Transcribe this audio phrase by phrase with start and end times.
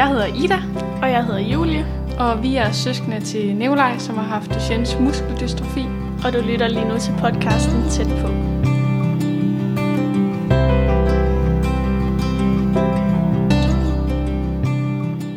[0.00, 0.58] jeg hedder Ida,
[1.02, 1.86] Og jeg hedder Julie,
[2.18, 5.86] og vi er søskende til Nikolaj, som har haft Duchennes muskeldystrofi.
[6.24, 8.28] og du lytter lige nu til podcasten Tæt på.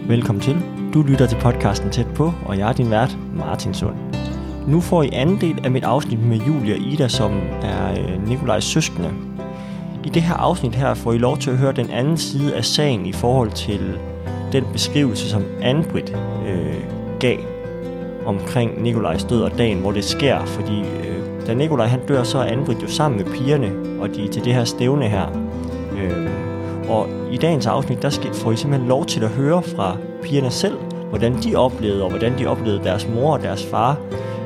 [0.07, 0.61] Velkommen til.
[0.93, 3.95] Du lytter til podcasten Tæt på, og jeg er din vært, Martin Sund.
[4.67, 8.27] Nu får I anden del af mit afsnit med Julie og Ida, som er øh,
[8.27, 9.09] Nikolajs søskende.
[10.03, 12.65] I det her afsnit her får I lov til at høre den anden side af
[12.65, 13.99] sagen i forhold til
[14.53, 16.15] den beskrivelse, som Anbrit
[16.47, 16.83] øh,
[17.19, 17.37] gav
[18.25, 20.45] omkring Nikolajs død og dagen, hvor det sker.
[20.45, 23.71] Fordi øh, da Nikolaj han dør, så er Anbrit jo sammen med pigerne,
[24.01, 25.25] og de er til det her stævne her.
[25.97, 26.27] Øh,
[26.89, 30.51] og i dagens afsnit, der skal, får I simpelthen lov til at høre fra pigerne
[30.51, 30.77] selv,
[31.09, 33.97] hvordan de oplevede, og hvordan de oplevede deres mor og deres far,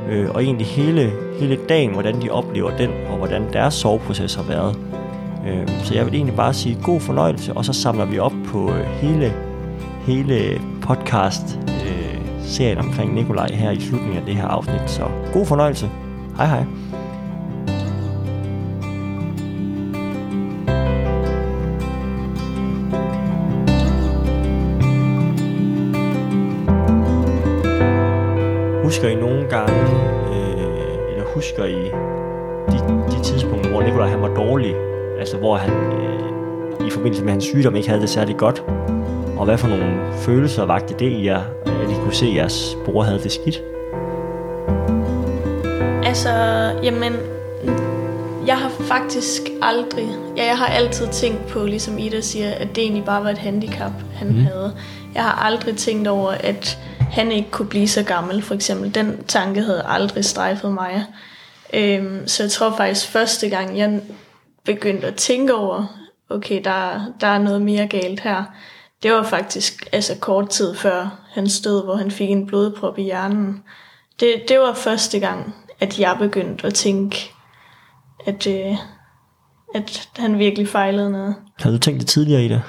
[0.09, 4.43] øh, og egentlig hele, hele dagen, hvordan de oplever den, og hvordan deres soveproces har
[4.43, 4.75] været.
[5.47, 8.71] Øh, så jeg vil egentlig bare sige god fornøjelse, og så samler vi op på
[8.71, 9.33] øh, hele,
[10.07, 14.89] hele podcast øh, serien omkring Nikolaj her i slutningen af det her afsnit.
[14.89, 15.89] Så god fornøjelse.
[16.37, 16.63] Hej hej.
[28.83, 29.81] Husker I nogle gange,
[30.33, 31.83] øh, eller husker I
[32.71, 32.77] de,
[33.17, 34.75] de tidspunkter, hvor Nikolaj han var dårlig?
[35.19, 38.63] Altså hvor han øh, i forbindelse med hans sygdom ikke havde det særlig godt?
[39.47, 43.03] Hvad for nogle følelser vagte det i jer, at I kunne se, at jeres bror
[43.03, 43.61] havde det skidt?
[46.05, 46.31] Altså,
[46.83, 47.13] jamen,
[48.47, 52.77] jeg har faktisk aldrig, ja, jeg har altid tænkt på, ligesom Ida siger, at det
[52.77, 54.35] egentlig bare var et handicap, han mm.
[54.35, 54.75] havde.
[55.13, 58.95] Jeg har aldrig tænkt over, at han ikke kunne blive så gammel, for eksempel.
[58.95, 61.05] Den tanke havde aldrig strejfet mig.
[61.73, 63.99] Øhm, så jeg tror faktisk, første gang jeg
[64.65, 65.85] begyndte at tænke over,
[66.29, 68.43] okay, der, der er noget mere galt her,
[69.03, 73.03] det var faktisk altså kort tid før han stod, hvor han fik en blodprop i
[73.03, 73.63] hjernen.
[74.19, 77.31] Det, det var første gang, at jeg begyndte at tænke,
[78.25, 78.75] at, øh,
[79.75, 81.35] at han virkelig fejlede noget.
[81.59, 82.61] Havde du tænkt det tidligere i det?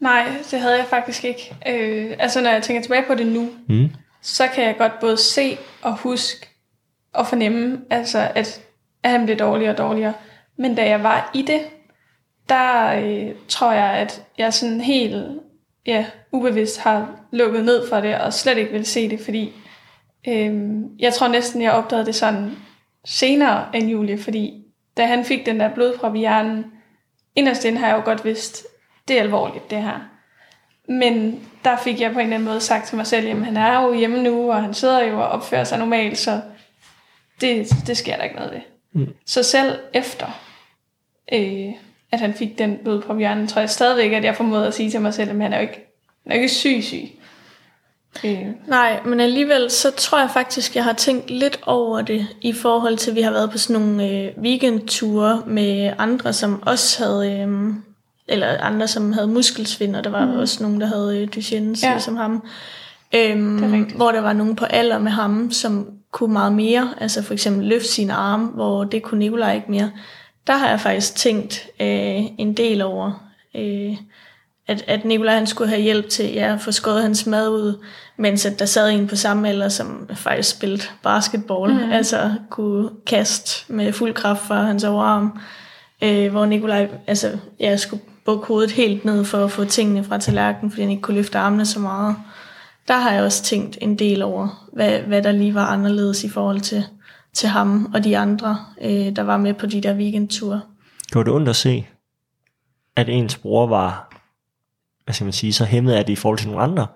[0.00, 1.56] Nej, det havde jeg faktisk ikke.
[1.68, 3.88] Øh, altså, når jeg tænker tilbage på det nu, Mm.
[4.22, 6.48] så kan jeg godt både se og huske
[7.12, 8.60] og fornemme, altså, at,
[9.02, 10.12] at han blev dårligere og dårligere.
[10.58, 11.60] Men da jeg var i det,
[12.48, 15.26] der øh, tror jeg, at jeg sådan helt
[15.86, 19.52] ja, ubevidst har lukket ned for det, og slet ikke vil se det, fordi
[20.28, 20.54] øh,
[20.98, 22.50] jeg tror næsten, jeg opdagede det sådan
[23.04, 24.62] senere end Julie, fordi
[24.96, 26.64] da han fik den der blodprop i hjernen,
[27.36, 28.66] inderst inde har jeg jo godt vidst,
[29.08, 30.00] det er alvorligt det her.
[30.88, 33.56] Men der fik jeg på en eller anden måde sagt til mig selv, jamen han
[33.56, 36.40] er jo hjemme nu, og han sidder jo og opfører sig normalt, så
[37.40, 38.60] det, det sker der ikke noget ved.
[38.92, 39.14] Mm.
[39.26, 40.26] Så selv efter,
[41.32, 41.72] øh,
[42.12, 44.90] at han fik den blod på hjernen, tror jeg stadigvæk, at jeg formåede at sige
[44.90, 47.08] til mig selv, at han er jo ikke, han er jo ikke syg syg.
[48.24, 52.52] Øh, Nej, men alligevel så tror jeg faktisk, jeg har tænkt lidt over det i
[52.52, 57.04] forhold til, at vi har været på sådan nogle øh, weekendture med andre, som også
[57.04, 57.74] havde, øh,
[58.28, 60.38] eller andre, som havde muskelsvind, og der var mm.
[60.38, 61.92] også nogen, der havde øh, Duchenne's, Ja.
[61.92, 62.42] ligesom ham.
[63.14, 67.32] Øhm, hvor der var nogen på alder med ham, som kunne meget mere, altså for
[67.32, 69.90] eksempel løfte sine arme, hvor det kunne Nikolaj ikke mere.
[70.46, 73.96] Der har jeg faktisk tænkt øh, en del over, øh,
[74.68, 77.84] at, at Nikolaj han skulle have hjælp til ja, at få skåret hans mad ud,
[78.16, 81.92] mens at der sad en på samme alder, som faktisk spillede basketball, mm.
[81.92, 85.38] altså kunne kaste med fuld kraft fra hans overarm,
[86.02, 90.18] øh, hvor Nikolaj altså, ja, skulle bukke hovedet helt ned for at få tingene fra
[90.18, 92.16] tallerkenen, fordi han ikke kunne løfte armene så meget.
[92.88, 96.28] Der har jeg også tænkt en del over, hvad, hvad der lige var anderledes i
[96.28, 96.84] forhold til,
[97.36, 100.60] til ham og de andre, øh, der var med på de der weekendture.
[101.12, 101.86] Gjorde det ondt at se,
[102.96, 104.08] at ens bror var,
[105.04, 106.86] hvad skal man sige, så hæmmet af det i forhold til nogle andre?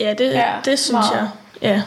[0.00, 1.12] Ja, det, Ja, ja, det synes meget.
[1.12, 1.30] jeg.
[1.62, 1.82] Ja,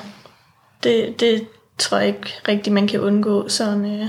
[0.84, 3.50] det, det tror jeg ikke rigtigt, man kan undgå.
[3.50, 4.08] Sådan, øh,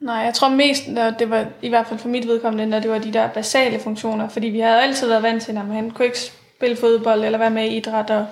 [0.00, 2.90] Nej, jeg tror mest, når det var, i hvert fald for mit vedkommende, når det
[2.90, 6.04] var de der basale funktioner, fordi vi havde altid været vant til, at han kunne
[6.04, 6.18] ikke
[6.56, 8.26] spille fodbold eller være med i idræt, og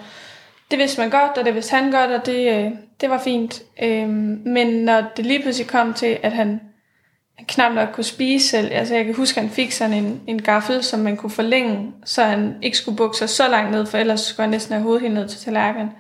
[0.71, 2.71] det vidste man godt, og det vidste han godt, og det, øh,
[3.01, 3.63] det var fint.
[3.83, 6.61] Øhm, men når det lige pludselig kom til, at han,
[7.37, 10.21] han knap nok kunne spise selv, altså jeg kan huske, at han fik sådan en,
[10.27, 13.87] en gaffel, som man kunne forlænge, så han ikke skulle bukke sig så langt ned,
[13.87, 15.91] for ellers skulle han næsten have hovedet helt ned til tallerkenen.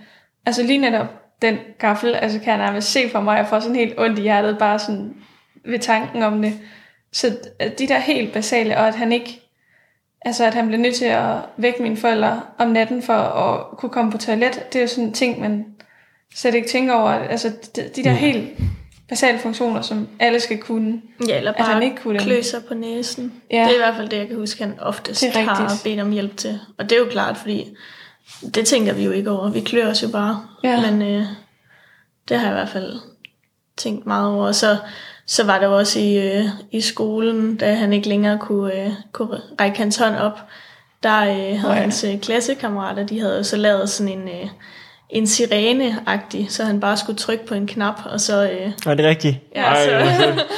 [0.46, 1.06] Altså lige netop
[1.42, 4.22] den gaffel, altså kan jeg nærmest se for mig, jeg får sådan helt ondt i
[4.22, 5.14] hjertet, bare sådan
[5.64, 6.52] ved tanken om det.
[7.12, 7.36] Så
[7.78, 9.40] de der helt basale, og at han ikke,
[10.24, 13.90] altså at han blev nødt til at vække mine forældre om natten for at kunne
[13.90, 15.66] komme på toilet, det er jo sådan en ting, man
[16.34, 17.10] slet ikke tænker over.
[17.10, 18.16] Altså de, de der Mm.
[18.16, 18.48] helt
[19.08, 21.02] basale funktioner, som alle skal kunne.
[21.28, 23.32] Ja, eller At bare han ikke kunne klø sig på næsen.
[23.50, 23.56] Ja.
[23.56, 26.10] Det er i hvert fald det, jeg kan huske, han oftest Det har bedt om
[26.10, 26.60] hjælp til.
[26.78, 27.76] Og det er jo klart, fordi
[28.54, 29.50] det tænker vi jo ikke over.
[29.50, 30.46] Vi klør os jo bare.
[30.64, 30.90] Ja.
[30.90, 31.24] Men øh,
[32.28, 33.00] det har jeg i hvert fald
[33.76, 34.52] tænkt meget over.
[34.52, 34.76] Så,
[35.30, 39.40] så var der også i, øh, i skolen, da han ikke længere kunne, øh, kunne
[39.60, 40.38] række hans hånd op,
[41.02, 41.74] der øh, havde Nå ja.
[41.74, 44.28] hans øh, klassekammerater, de havde jo så lavet sådan en...
[44.28, 44.48] Øh,
[45.10, 48.50] en sirene-agtig, så han bare skulle trykke på en knap, og så...
[48.50, 49.36] Øh, Er det rigtigt?
[49.54, 49.90] Ja, Ej, så-.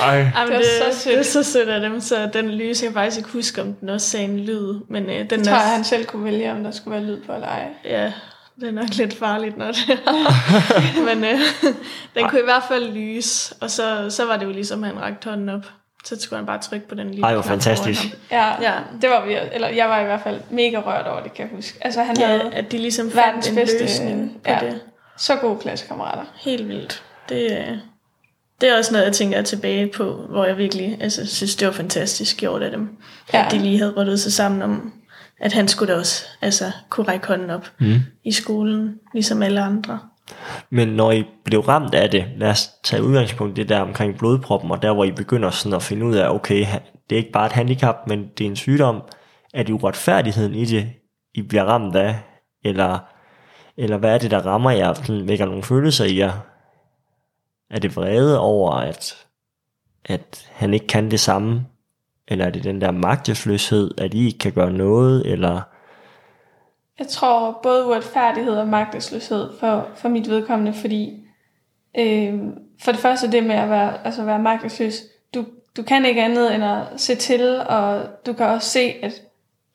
[0.00, 0.16] Ej.
[0.36, 2.88] Jamen, Det var det, så det, er så sødt af dem, så den lys, jeg
[2.90, 5.54] kan faktisk ikke huske, om den også sagde en lyd, men øh, den Jeg tror,
[5.54, 7.66] jeg, han selv kunne vælge, om der skulle være lyd på eller ej.
[7.84, 8.12] ja,
[8.60, 11.04] det er nok lidt farligt, når det er.
[11.14, 11.40] men øh,
[12.14, 15.02] den kunne i hvert fald lyse, og så, så var det jo ligesom, at han
[15.02, 15.64] rakte hånden op.
[16.04, 18.00] Så skulle han bare trykke på den lille Ej, hvor foran fantastisk.
[18.30, 18.72] Ja, Ja.
[19.02, 21.56] det var vi, eller jeg var i hvert fald mega rørt over det, kan jeg
[21.56, 21.78] huske.
[21.80, 24.58] Altså han Ja, havde at de ligesom fandt en bedste- løsning på ja.
[24.62, 24.80] det.
[25.18, 26.22] så gode klassekammerater.
[26.36, 27.02] Helt vildt.
[27.28, 27.80] Det,
[28.60, 31.72] det er også noget, jeg tænker tilbage på, hvor jeg virkelig altså, synes, det var
[31.72, 32.88] fantastisk gjort af dem.
[33.32, 33.38] Ja.
[33.38, 33.46] Ja.
[33.46, 34.92] At de lige havde ryddet sig sammen om,
[35.42, 37.94] at han skulle da også altså, kunne række hånden op Mm.
[38.24, 39.98] i skolen, ligesom alle andre.
[40.70, 44.18] Men når I blev ramt af det, lad os tage udgangspunkt i det der omkring
[44.18, 46.66] blodproppen, og der hvor I begynder sådan at finde ud af, okay,
[47.10, 49.02] det er ikke bare et handicap, men det er en sygdom.
[49.54, 50.92] Er det uretfærdigheden i det,
[51.34, 52.20] I bliver ramt af?
[52.64, 52.98] Eller,
[53.76, 56.32] eller hvad er det, der rammer jer, sådan vækker nogle følelser i jer?
[57.70, 59.26] Er det vrede over, at,
[60.04, 61.66] at han ikke kan det samme?
[62.32, 65.26] Eller er det den der magtesløshed, at I ikke kan gøre noget?
[65.26, 65.60] Eller
[66.98, 71.24] Jeg tror både uretfærdighed og magtesløshed for, for mit vedkommende, fordi
[71.98, 72.34] øh,
[72.82, 75.02] for det første det med at være, altså være magtesløs,
[75.34, 75.44] du,
[75.76, 79.22] du kan ikke andet end at se til, og du kan også se, at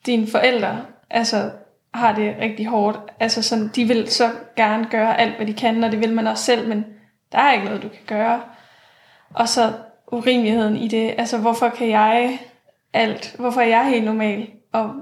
[0.06, 1.50] dine forældre altså,
[1.94, 2.98] har det rigtig hårdt.
[3.20, 6.26] Altså sådan, de vil så gerne gøre alt, hvad de kan, og det vil man
[6.26, 6.84] også selv, men
[7.32, 8.40] der er ikke noget, du kan gøre.
[9.34, 9.72] Og så
[10.12, 11.14] urimeligheden i det.
[11.18, 12.38] Altså, hvorfor kan jeg
[12.92, 13.36] alt?
[13.38, 14.48] Hvorfor er jeg helt normal?
[14.72, 14.94] Og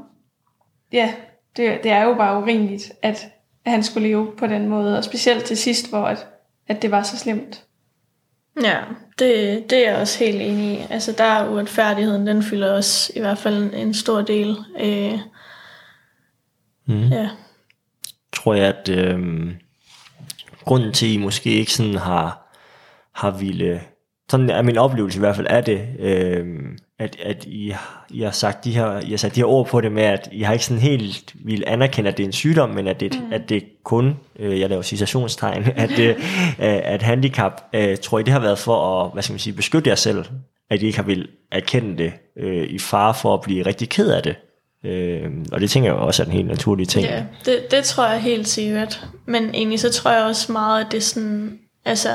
[0.92, 1.14] ja,
[1.56, 3.26] det, det er jo bare urimeligt, at,
[3.64, 4.98] at han skulle leve på den måde.
[4.98, 6.26] Og specielt til sidst, hvor at,
[6.68, 7.66] at det var så slemt.
[8.62, 8.80] Ja,
[9.18, 10.86] det, det er jeg også helt enig i.
[10.90, 14.56] Altså der er uretfærdigheden, den fylder også i hvert fald en, en stor del.
[14.80, 15.18] Øh,
[16.86, 17.08] mm.
[17.08, 17.28] ja.
[18.32, 19.18] tror jeg, at øh,
[20.64, 22.56] grunden til, at I måske ikke sådan har,
[23.14, 23.80] har ville,
[24.30, 26.46] sådan er min oplevelse i hvert fald af det, øh,
[26.98, 27.74] at, at I,
[28.10, 30.28] I, har sagt de her, I har sat de her ord på det med, at
[30.32, 33.20] I har ikke sådan helt vil anerkende, at det er en sygdom, men at det,
[33.20, 33.32] mm.
[33.32, 36.16] at det kun, øh, jeg laver citationstegn, at det øh,
[36.58, 39.90] at handicap, øh, tror I det har været for at, hvad skal man sige, beskytte
[39.90, 40.24] jer selv,
[40.70, 44.10] at I ikke har vil erkende det øh, i fare for at blive rigtig ked
[44.10, 44.36] af det.
[44.84, 47.06] Øh, og det tænker jeg også er en helt naturlig ting.
[47.06, 49.06] Ja, det, det tror jeg helt sikkert.
[49.26, 52.08] Men egentlig så tror jeg også meget, at det er sådan, altså,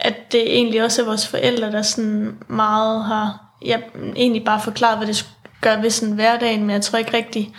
[0.00, 3.78] at det egentlig også er vores forældre, der sådan meget har, ja,
[4.16, 5.28] egentlig bare forklaret, hvad det
[5.60, 7.54] gør ved sådan hverdagen, men jeg tror ikke rigtig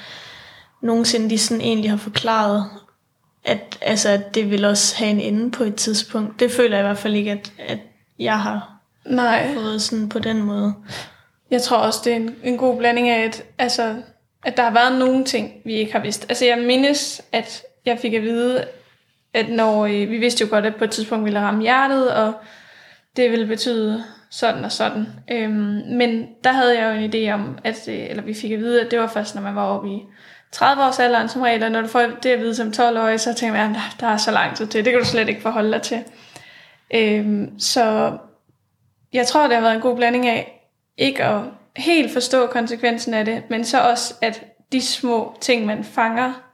[0.81, 2.65] nogensinde, de sådan egentlig har forklaret,
[3.45, 6.39] at, altså, at det vil også have en ende på et tidspunkt.
[6.39, 7.79] Det føler jeg i hvert fald ikke, at, at
[8.19, 8.71] jeg har
[9.05, 9.53] Nej.
[9.53, 10.73] fået sådan på den måde.
[11.51, 13.95] Jeg tror også, det er en, en god blanding af, at, altså,
[14.45, 16.25] at der har været nogle ting, vi ikke har vidst.
[16.29, 18.65] Altså jeg mindes, at jeg fik at vide,
[19.39, 22.33] at når øh, vi vidste jo godt, at på et tidspunkt ville ramme hjertet, og
[23.15, 25.07] det ville betyde sådan og sådan.
[25.31, 28.59] Øhm, men der havde jeg jo en idé om, at, øh, eller vi fik at
[28.59, 30.05] vide, at det var først, når man var oppe i
[30.51, 33.33] 30 års alderen som regel, og når du får det at vide som 12-årig, så
[33.33, 35.71] tænker man, at der er så lang tid til, det kan du slet ikke forholde
[35.71, 36.03] dig til.
[36.93, 38.17] Øhm, så
[39.13, 41.41] jeg tror, det har været en god blanding af, ikke at
[41.75, 46.48] helt forstå konsekvensen af det, men så også, at de små ting, man fanger,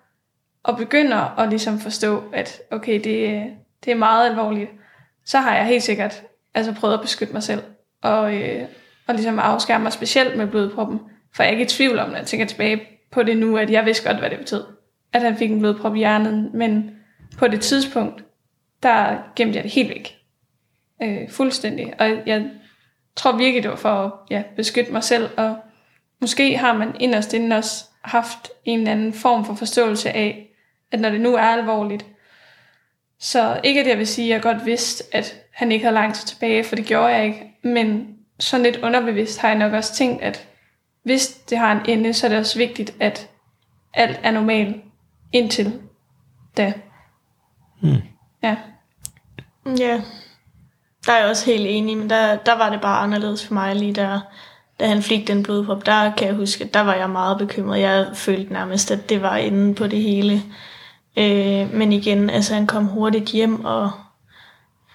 [0.66, 3.44] og begynder at ligesom forstå, at okay, det,
[3.86, 4.70] det er meget alvorligt,
[5.26, 7.64] så har jeg helt sikkert altså prøvet at beskytte mig selv,
[8.02, 8.66] og, øh,
[9.08, 11.00] og ligesom afskære mig specielt med blodproppen,
[11.36, 12.82] for jeg er ikke i tvivl om, når jeg tænker tilbage
[13.12, 14.64] på det nu, at jeg vidste godt, hvad det betød,
[15.14, 16.92] at han fik en blodprop i hjernen, men
[17.38, 18.24] på det tidspunkt,
[18.84, 20.16] der gemte jeg det helt væk.
[21.04, 21.94] Øh, fuldstændig.
[22.00, 22.50] Og jeg
[23.16, 25.58] tror virkelig, det var for at ja, beskytte mig selv, og
[26.22, 30.55] måske har man inderst inden også haft en eller anden form for forståelse af,
[30.96, 32.06] at når det nu er alvorligt,
[33.20, 36.16] så ikke at jeg vil sige, at jeg godt vidste, at han ikke havde lang
[36.16, 39.94] tid tilbage, for det gjorde jeg ikke, men sådan lidt underbevidst har jeg nok også
[39.94, 40.48] tænkt, at
[41.04, 43.30] hvis det har en ende, så er det også vigtigt, at
[43.94, 44.76] alt er normalt
[45.32, 45.80] indtil
[46.58, 46.74] da.
[47.82, 48.02] Hmm.
[48.44, 48.56] Ja.
[49.66, 50.02] Ja,
[51.06, 53.76] der er jeg også helt enig, men der, der var det bare anderledes for mig
[53.76, 54.20] lige der,
[54.80, 55.86] da han fik den blodprop.
[55.86, 57.82] Der kan jeg huske, at der var jeg meget bekymret.
[57.82, 60.42] Jeg følte nærmest, at det var inde på det hele.
[61.18, 63.92] Øh, men igen, altså han kom hurtigt hjem, og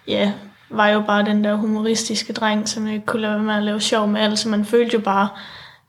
[0.07, 0.33] ja,
[0.71, 3.81] var jo bare den der humoristiske dreng, som ikke kunne lade være med at lave
[3.81, 5.29] sjov med alt, så man følte jo bare,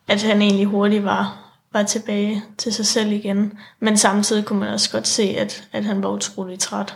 [0.07, 1.37] at han egentlig hurtigt var,
[1.73, 3.59] var tilbage til sig selv igen.
[3.79, 6.95] Men samtidig kunne man også godt se, at, at han var utrolig træt.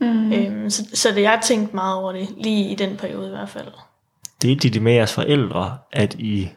[0.00, 0.32] Mm.
[0.32, 3.30] Øhm, så, så det, jeg har tænkt meget over det, lige i den periode i
[3.30, 3.68] hvert fald.
[4.42, 6.50] Delte det med jeres forældre, at I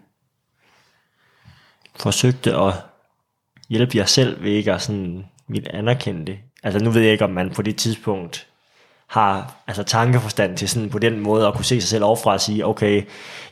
[1.95, 2.73] forsøgte at
[3.69, 6.37] hjælpe jer selv ved ikke at sådan vil anerkende det?
[6.63, 8.47] Altså nu ved jeg ikke, om man på det tidspunkt
[9.07, 12.41] har altså tankeforstand til sådan på den måde at kunne se sig selv overfra og
[12.41, 13.03] sige, okay,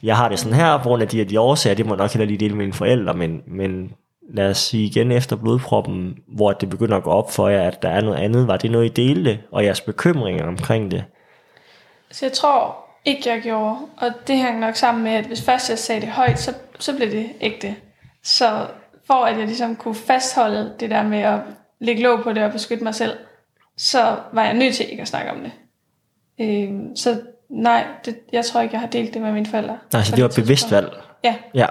[0.03, 1.97] jeg har det sådan her, på grund af de her de årsager, det må jeg
[1.97, 3.91] nok heller lige dele med mine forældre, men, men
[4.33, 7.81] lad os sige igen efter blodproppen, hvor det begynder at gå op for jer, at
[7.81, 11.03] der er noget andet, var det noget, I delte, og jeres bekymringer omkring det?
[12.11, 15.69] Så jeg tror ikke, jeg gjorde, og det hænger nok sammen med, at hvis først
[15.69, 17.75] jeg sagde det højt, så, så blev det ægte.
[18.23, 18.67] Så
[19.07, 21.39] for at jeg ligesom kunne fastholde det der med at
[21.81, 23.13] lægge låg på det og beskytte mig selv,
[23.77, 25.51] så var jeg nødt til ikke at snakke om det.
[26.41, 29.77] Øh, så nej, det, jeg tror ikke, jeg har delt det med mine forældre.
[29.93, 30.93] Nej, så det var et bevidst valg?
[31.23, 31.35] Ja.
[31.53, 31.67] Ja.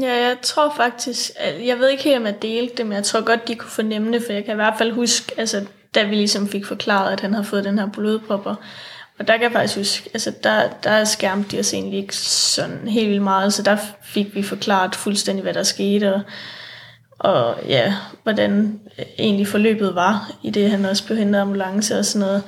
[0.00, 3.04] Ja, jeg tror faktisk, at, jeg ved ikke helt, om jeg delte det, men jeg
[3.04, 6.04] tror godt, de kunne fornemme det, for jeg kan i hvert fald huske, altså, da
[6.04, 8.54] vi ligesom fik forklaret, at han havde fået den her blodpropper,
[9.18, 12.88] og der kan jeg faktisk huske, altså der, der skærmte de os egentlig ikke sådan
[12.88, 16.20] helt vildt meget, så der fik vi forklaret fuldstændig, hvad der skete, og,
[17.18, 22.04] og ja, hvordan øh, egentlig forløbet var, i det han også blev hentet ambulance og
[22.04, 22.42] sådan noget.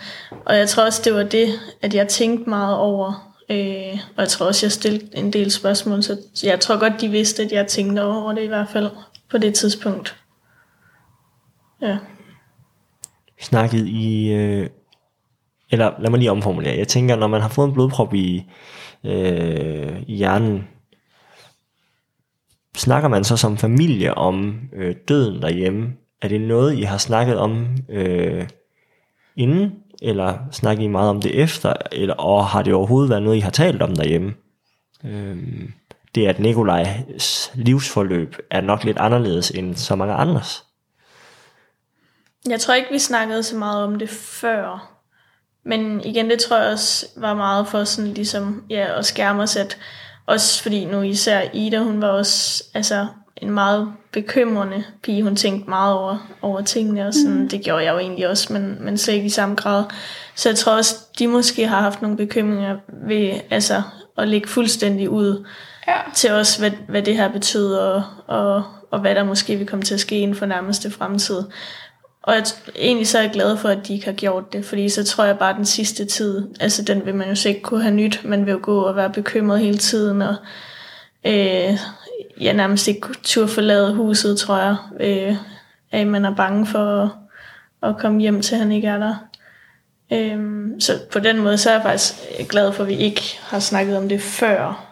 [0.47, 1.49] Og jeg tror også, det var det,
[1.83, 6.03] at jeg tænkte meget over, øh, og jeg tror også, jeg stillede en del spørgsmål,
[6.03, 8.91] så jeg tror godt, de vidste, at jeg tænkte over det i hvert fald
[9.31, 10.17] på det tidspunkt.
[11.83, 11.99] Ja.
[13.41, 14.69] Snakket i, øh,
[15.71, 18.45] eller lad mig lige omformulere, jeg tænker, når man har fået en blodprop i,
[19.05, 20.69] øh, i hjernen,
[22.77, 25.93] snakker man så som familie om øh, døden derhjemme?
[26.23, 28.49] Er det noget, I har snakket om øh,
[29.37, 33.37] inden, eller snakker I meget om det efter, eller, og har det overhovedet været noget,
[33.37, 34.35] I har talt om derhjemme?
[35.05, 35.37] Øh,
[36.15, 40.65] det at Nikolajs livsforløb er nok lidt anderledes end så mange andres.
[42.49, 44.91] Jeg tror ikke, vi snakkede så meget om det før.
[45.65, 49.57] Men igen, det tror jeg også var meget for sådan ligesom, ja, at skærme os,
[49.57, 49.79] at
[50.27, 55.23] også fordi nu især Ida, hun var også altså, en meget bekymrende pige.
[55.23, 57.49] Hun tænkte meget over, over tingene, og sådan, mm.
[57.49, 59.85] det gjorde jeg jo egentlig også, men, men slet ikke i samme grad.
[60.35, 62.77] Så jeg tror også, de måske har haft nogle bekymringer
[63.09, 63.83] ved altså,
[64.19, 65.45] at lægge fuldstændig ud
[65.89, 65.97] Ja.
[66.15, 69.83] til os, hvad, hvad det her betyder, og, og, og hvad der måske vil komme
[69.83, 71.43] til at ske inden for nærmeste fremtid.
[72.27, 72.45] Og jeg,
[72.77, 75.25] egentlig så er jeg glad for, at de ikke har gjort det, fordi så tror
[75.25, 77.95] jeg bare, at den sidste tid, altså den vil man jo så ikke kunne have
[77.95, 80.35] nyt, man vil jo gå og være bekymret hele tiden, og
[81.27, 81.79] øh,
[82.41, 85.37] ja, nærmest ikke turde forlade huset, tror jeg, øh,
[85.91, 87.09] at man er bange for at,
[87.91, 89.15] at komme hjem til, han ikke er der.
[90.13, 92.15] Øh, så på den måde, så er jeg faktisk
[92.49, 94.87] glad for, at vi ikke har snakket om det før,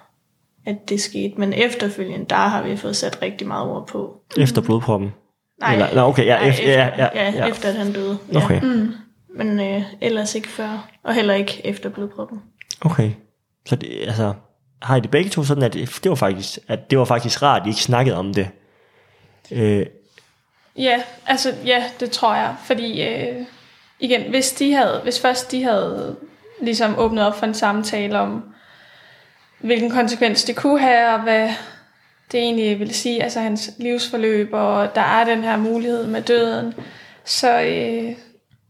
[0.67, 4.21] at det skete, men efterfølgende, der har vi fået sat rigtig meget ord på.
[4.37, 5.13] Efter blodproppen?
[5.63, 7.47] Nej, Eller, nå, okay, ja, nej, efter, ja, ja, ja, ja.
[7.47, 8.19] efter at han døde.
[8.33, 8.45] Ja.
[8.45, 8.93] Okay, Mm.
[9.37, 12.43] Men øh, ellers ikke før, og heller ikke efter blodproppen.
[12.81, 13.11] okay.
[13.69, 14.33] Så det, altså,
[14.83, 17.43] har I det begge to sådan, at det, det var faktisk, at det var faktisk
[17.43, 18.49] rart, at I ikke snakkede om det?
[19.51, 19.87] Øh,
[20.77, 23.37] Ja, altså ja, det tror jeg, fordi øh,
[24.01, 26.17] igen, hvis de havde, hvis først de havde
[26.63, 28.45] ligesom åbnet op for en samtale om,
[29.61, 31.51] hvilken konsekvens det kunne have, og hvad
[32.33, 36.75] det egentlig ville sige, altså hans livsforløb, og der er den her mulighed med døden,
[37.25, 38.17] så øh,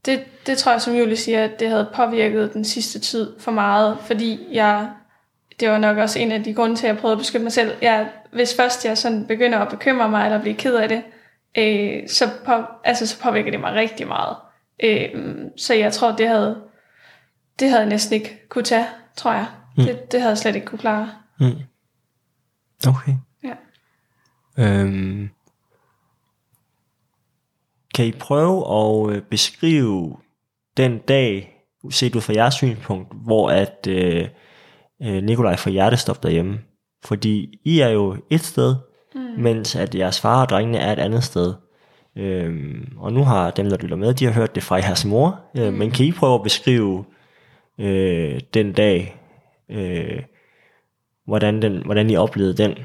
[0.05, 3.51] det, det tror jeg, som Julie siger, at det havde påvirket den sidste tid for
[3.51, 4.89] meget, fordi jeg,
[5.61, 7.53] det var nok også en af de grunde til, at jeg prøvede at beskytte mig
[7.53, 7.73] selv.
[7.83, 11.03] Jeg, hvis først jeg sådan begynder at bekymre mig, eller blive ked af det,
[11.59, 12.53] øh, så, på,
[12.85, 14.37] altså, så påvirker det mig rigtig meget.
[14.83, 15.09] Øh,
[15.57, 16.63] så jeg tror, det havde,
[17.59, 19.47] det havde jeg næsten ikke kunne tage, tror jeg.
[19.77, 19.85] Mm.
[19.85, 21.11] Det, det havde jeg slet ikke kunne klare.
[21.41, 21.53] mm.
[22.89, 23.13] Okay.
[24.59, 25.29] Øhm,
[27.95, 30.17] kan I prøve at øh, beskrive
[30.77, 31.49] den dag,
[31.91, 34.29] set ud fra jeres synspunkt, hvor at øh,
[35.03, 36.61] øh, Nikolaj får hjertestop derhjemme?
[37.05, 38.77] Fordi I er jo et sted,
[39.15, 39.21] mm.
[39.21, 41.55] mens at jeres far og drengene er et andet sted.
[42.17, 45.41] Øhm, og nu har dem, der lytter med, de har hørt det fra jeres mor.
[45.57, 47.05] Øh, Men kan I prøve at beskrive
[47.79, 49.17] øh, den dag,
[49.69, 50.23] øh,
[51.27, 52.79] hvordan, den, hvordan I oplevede den?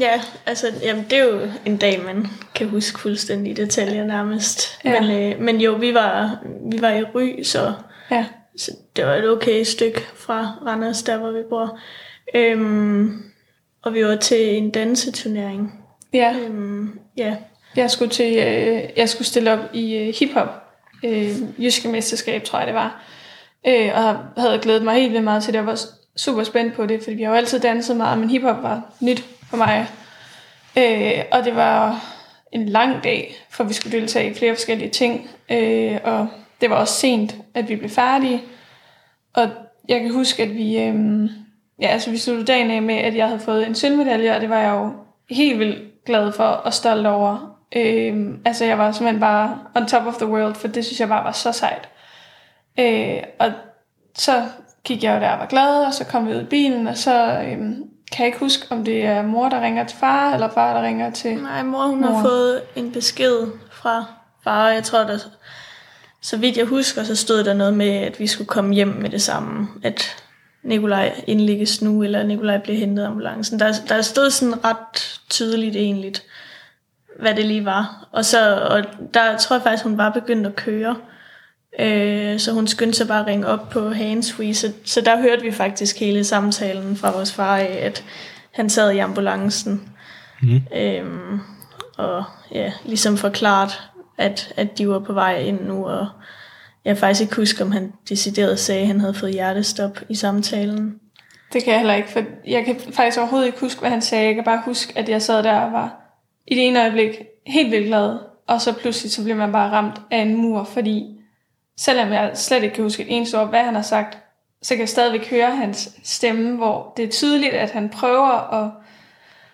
[0.00, 4.78] Ja, altså, jamen, det er jo en dag, man kan huske fuldstændig i detaljer nærmest.
[4.84, 5.00] Ja.
[5.00, 6.38] Men, øh, men jo, vi var,
[6.72, 7.72] vi var i Ry, så,
[8.10, 8.26] Ja.
[8.56, 11.78] så det var et okay stykke fra Randers, der hvor vi bor.
[12.34, 13.22] Øhm,
[13.82, 15.84] og vi var til en danseturnering.
[16.12, 16.34] Ja.
[16.46, 17.36] Øhm, ja,
[17.76, 20.48] Jeg skulle, til, øh, jeg skulle stille op i øh, hiphop,
[21.04, 23.02] øh, jyske mesterskab, tror jeg det var.
[23.66, 25.58] Øh, og havde glædet mig helt vildt meget til det.
[25.58, 25.80] Jeg var
[26.16, 29.24] super spændt på det, fordi vi har jo altid danset meget, men hiphop var nyt
[29.52, 29.86] for mig.
[30.78, 32.04] Øh, og det var
[32.52, 35.30] en lang dag, for vi skulle deltage i flere forskellige ting.
[35.50, 36.28] Øh, og
[36.60, 38.42] det var også sent, at vi blev færdige.
[39.34, 39.48] Og
[39.88, 41.24] jeg kan huske, at vi, øh,
[41.80, 44.50] ja, altså vi sluttede dagen af med, at jeg havde fået en sølvmedalje, og det
[44.50, 44.92] var jeg jo
[45.34, 47.56] helt vildt glad for og stolt over.
[47.76, 51.08] Øh, altså jeg var simpelthen bare on top of the world, for det synes jeg
[51.08, 51.88] bare var så sejt.
[52.78, 53.52] Øh, og
[54.14, 54.44] så
[54.84, 56.96] gik jeg jo der og var glad, og så kom vi ud i bilen, og
[56.96, 60.48] så øhm, kan jeg ikke huske, om det er mor, der ringer til far, eller
[60.50, 62.08] far, der ringer til Nej, mor hun Mor.
[62.08, 64.04] har fået en besked fra
[64.44, 64.68] far.
[64.68, 65.18] Jeg tror, der,
[66.20, 69.10] så vidt jeg husker, så stod der noget med, at vi skulle komme hjem med
[69.10, 69.68] det samme.
[69.82, 70.24] At
[70.62, 73.60] Nikolaj indlægges nu, eller Nikolaj bliver hentet af ambulancen.
[73.60, 76.14] Der, der stod sådan ret tydeligt egentlig,
[77.20, 78.08] hvad det lige var.
[78.12, 78.82] Og, så, og
[79.14, 80.96] der tror jeg faktisk, hun var begyndt at køre.
[81.78, 84.54] Øh, så hun skyndte sig bare at ringe op på handsfree.
[84.54, 88.04] Så, så der hørte vi faktisk hele samtalen fra vores far af, at
[88.52, 89.88] han sad i ambulancen.
[90.42, 90.60] Mm.
[90.76, 91.40] Øhm,
[91.96, 93.82] og ja, ligesom forklaret,
[94.18, 96.08] at, at de var på vej ind nu, og
[96.84, 100.94] jeg faktisk ikke huske, om han decideret sagde, at han havde fået hjertestop i samtalen.
[101.52, 104.26] Det kan jeg heller ikke, for jeg kan faktisk overhovedet ikke huske, hvad han sagde.
[104.26, 105.96] Jeg kan bare huske, at jeg sad der og var
[106.46, 107.10] i det ene øjeblik
[107.46, 111.04] helt vildt glad, og så pludselig så bliver man bare ramt af en mur, fordi
[111.76, 114.18] selvom jeg slet ikke kan huske et eneste ord, hvad han har sagt,
[114.62, 118.70] så kan jeg stadigvæk høre hans stemme, hvor det er tydeligt, at han prøver at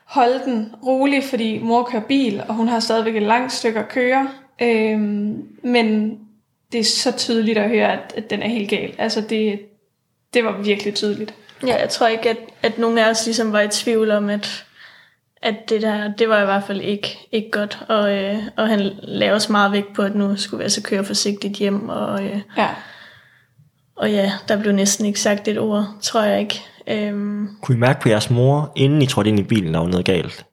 [0.04, 3.88] holde den rolig, fordi mor kører bil, og hun har stadigvæk et langt stykke at
[3.88, 4.30] køre.
[4.62, 6.18] Øhm, men
[6.72, 8.94] det er så tydeligt at høre, at, at den er helt gal.
[8.98, 9.60] Altså det,
[10.34, 11.34] det var virkelig tydeligt.
[11.66, 14.64] Ja, jeg tror ikke, at, at nogen af os ligesom var i tvivl om, at,
[15.42, 17.78] at det der, det var i hvert fald ikke, ikke godt.
[17.88, 21.04] Og, øh, og han lavede også meget vægt på, at nu skulle vi altså køre
[21.04, 21.88] forsigtigt hjem.
[21.88, 22.68] Og, øh, Ja.
[23.96, 26.60] og ja, der blev næsten ikke sagt et ord, tror jeg ikke.
[26.86, 29.86] Øhm, Kunne I mærke på jeres mor, inden I trådte ind i bilen, der var
[29.88, 30.44] noget galt?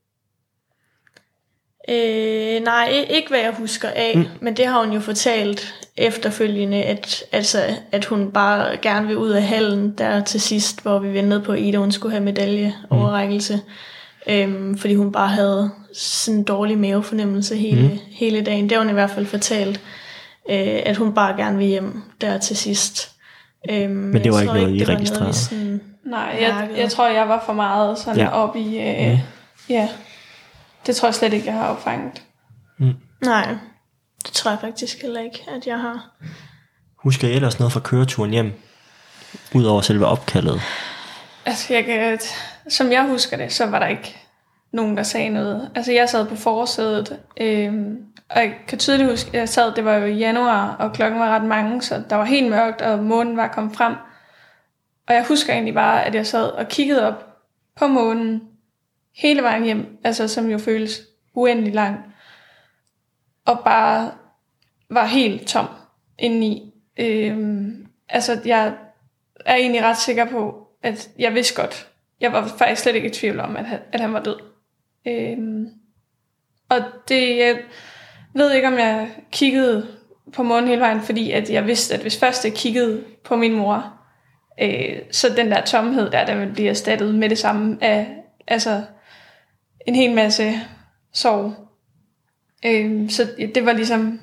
[1.89, 4.25] Øh, nej, ikke hvad jeg husker af, mm.
[4.41, 7.59] men det har hun jo fortalt efterfølgende, at, altså,
[7.91, 11.53] at hun bare gerne vil ud af hallen der til sidst, hvor vi ventede på
[11.53, 13.55] Ida, hun skulle have medaljeoverrækkelse.
[13.55, 13.61] Mm.
[14.27, 17.99] Øhm, fordi hun bare havde sådan en dårlig mavefornemmelse hele, mm.
[18.11, 18.63] hele dagen.
[18.63, 19.81] Det har hun i hvert fald fortalt,
[20.49, 23.11] øh, at hun bare gerne vil hjem der til sidst.
[23.69, 25.33] Øhm, men det var ikke noget, I det var registrerede?
[25.33, 28.23] sådan, Nej, jeg, jeg tror, jeg var for meget sådan Ja.
[28.23, 28.29] ja.
[28.31, 28.79] op i...
[28.79, 29.17] Øh, Mm.
[29.69, 29.89] Ja,
[30.85, 32.21] det tror jeg slet ikke, jeg har opfanget.
[33.21, 33.55] nej,
[34.25, 36.09] det tror jeg faktisk heller ikke, at jeg har.
[37.03, 38.51] Husker I ellers noget fra køreturen hjem?
[39.55, 40.61] Udover selve opkaldet.
[41.45, 42.19] Altså, jeg kan,
[42.67, 44.17] som jeg husker det, så var der ikke
[44.71, 45.71] nogen, der sagde noget.
[45.75, 47.73] Altså, jeg sad på forsædet, øh,
[48.29, 51.19] og jeg kan tydeligt huske, at jeg sad, det var jo i januar, og klokken
[51.19, 53.95] var ret mange, så der var helt mørkt, og månen var kommet frem.
[55.07, 57.37] Og jeg husker egentlig bare, at jeg sad og kiggede op
[57.75, 58.41] på månen
[59.15, 61.01] hele vejen hjem, altså som jo føles
[61.33, 62.13] uendelig lang,
[63.45, 64.11] og bare
[64.89, 65.67] var helt tom
[66.19, 66.73] indeni.
[66.97, 67.67] Øh,
[68.09, 68.73] altså, jeg
[69.45, 71.87] er egentlig ret sikker på, at jeg vidste godt,
[72.21, 74.39] jeg var faktisk slet ikke i tvivl om, at han, at han var død.
[75.07, 75.67] Øhm,
[76.69, 77.57] og det, jeg
[78.33, 79.87] ved ikke, om jeg kiggede
[80.33, 83.53] på månen hele vejen, fordi at jeg vidste, at hvis først jeg kiggede på min
[83.53, 83.93] mor,
[84.61, 88.07] øh, så den der tomhed der, der ville blive erstattet med det samme af
[88.47, 88.83] altså,
[89.87, 90.53] en hel masse
[91.13, 91.53] sorg.
[92.65, 94.19] Øh, så det var ligesom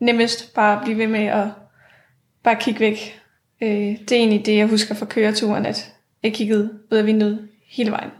[0.00, 1.46] nemmest bare at blive ved med at
[2.42, 3.20] bare kigge væk.
[3.62, 7.48] Øh, det er egentlig det, jeg husker fra køreturen, at jeg kiggede ud af vinduet
[7.66, 8.10] hele vejen.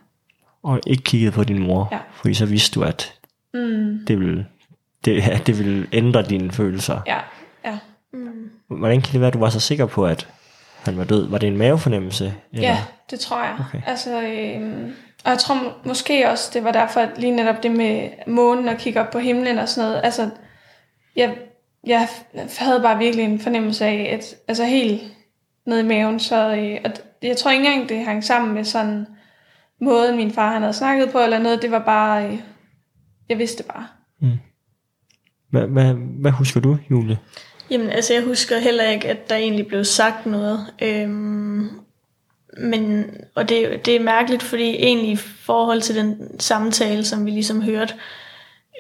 [0.63, 1.89] Og ikke kigget på din mor.
[1.93, 1.99] Ja.
[2.13, 3.15] Fordi så vidste du, at
[3.55, 4.47] Mm, det ville,
[5.05, 7.01] det, ja, det ville ændre dine følelser.
[7.07, 7.19] ja,
[7.65, 7.79] ja.
[8.13, 8.51] Mm.
[8.69, 10.29] Hvordan kan det være, at du var så sikker på, at
[10.85, 11.29] han var død?
[11.29, 12.35] Var det en mavefornemmelse?
[12.53, 12.69] Eller?
[12.69, 12.79] Ja,
[13.11, 13.57] det tror jeg.
[13.69, 13.81] Okay.
[13.87, 14.93] Altså, øhm,
[15.25, 18.69] og jeg tror må- måske også, det var derfor, at lige netop det med månen
[18.69, 20.05] og kigge op på himlen og sådan noget.
[20.05, 20.31] Altså,
[21.17, 21.37] jeg,
[21.87, 22.09] jeg
[22.59, 25.03] havde bare virkelig en fornemmelse af, at altså helt
[25.67, 26.91] nede i maven, så øh, og
[27.23, 29.07] jeg tror ikke engang, det hang sammen med sådan
[29.81, 31.63] måden, min far han havde snakket på, eller noget.
[31.63, 32.39] Det var bare, øh,
[33.29, 33.87] jeg vidste det bare.
[35.51, 37.19] Hvad, hvad, hvad husker du, Julie?
[37.71, 40.67] Jamen, altså jeg husker heller ikke, at der egentlig blev sagt noget.
[40.83, 41.71] Øhm,
[42.59, 43.05] men,
[43.35, 47.63] og det, det er mærkeligt, fordi egentlig i forhold til den samtale, som vi ligesom
[47.63, 47.95] hørte,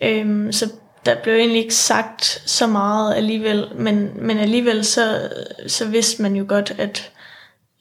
[0.03, 0.73] øhm, så
[1.07, 5.29] der blev egentlig ikke sagt så meget alligevel, men, men alligevel så,
[5.67, 7.13] så vidste man jo godt, at,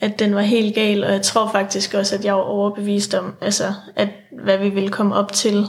[0.01, 3.33] at den var helt gal, og jeg tror faktisk også, at jeg var overbevist om,
[3.41, 4.09] altså, at
[4.43, 5.67] hvad vi ville komme op til.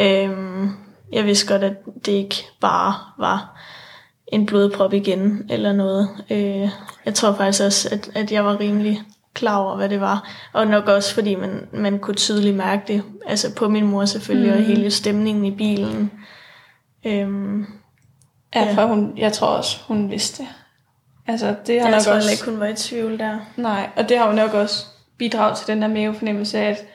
[0.00, 0.70] Øhm,
[1.12, 1.74] jeg vidste godt, at
[2.06, 3.60] det ikke bare var
[4.26, 6.08] en blodprop igen eller noget.
[6.30, 6.68] Øh,
[7.04, 9.02] jeg tror faktisk også, at, at jeg var rimelig
[9.34, 10.28] klar over, hvad det var.
[10.52, 13.02] Og nok også, fordi man, man kunne tydeligt mærke det.
[13.26, 14.58] Altså på min mor selvfølgelig, mm.
[14.58, 16.12] og hele stemningen i bilen.
[17.04, 17.66] Øhm,
[18.54, 20.48] Ja, for hun, jeg tror også, hun vidste det.
[21.32, 22.30] Altså, det har jeg nok tror også...
[22.30, 23.38] ikke, hun var i tvivl der.
[23.56, 24.86] Nej, og det har jo nok også
[25.18, 26.86] bidraget til den der mavefornemmelse af, at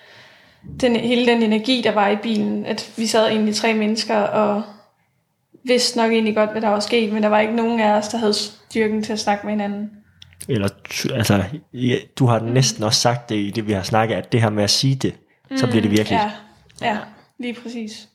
[0.81, 4.63] den, hele den energi, der var i bilen, at vi sad egentlig tre mennesker og
[5.63, 8.07] vidste nok egentlig godt, hvad der var sket, men der var ikke nogen af os,
[8.07, 9.89] der havde styrken til at snakke med hinanden.
[10.49, 10.69] Eller,
[11.13, 14.41] altså, ja, du har næsten også sagt det i det, vi har snakket, at det
[14.41, 15.13] her med at sige det,
[15.55, 16.19] så bliver det virkelig.
[16.81, 16.97] Ja, ja
[17.39, 18.09] lige præcis.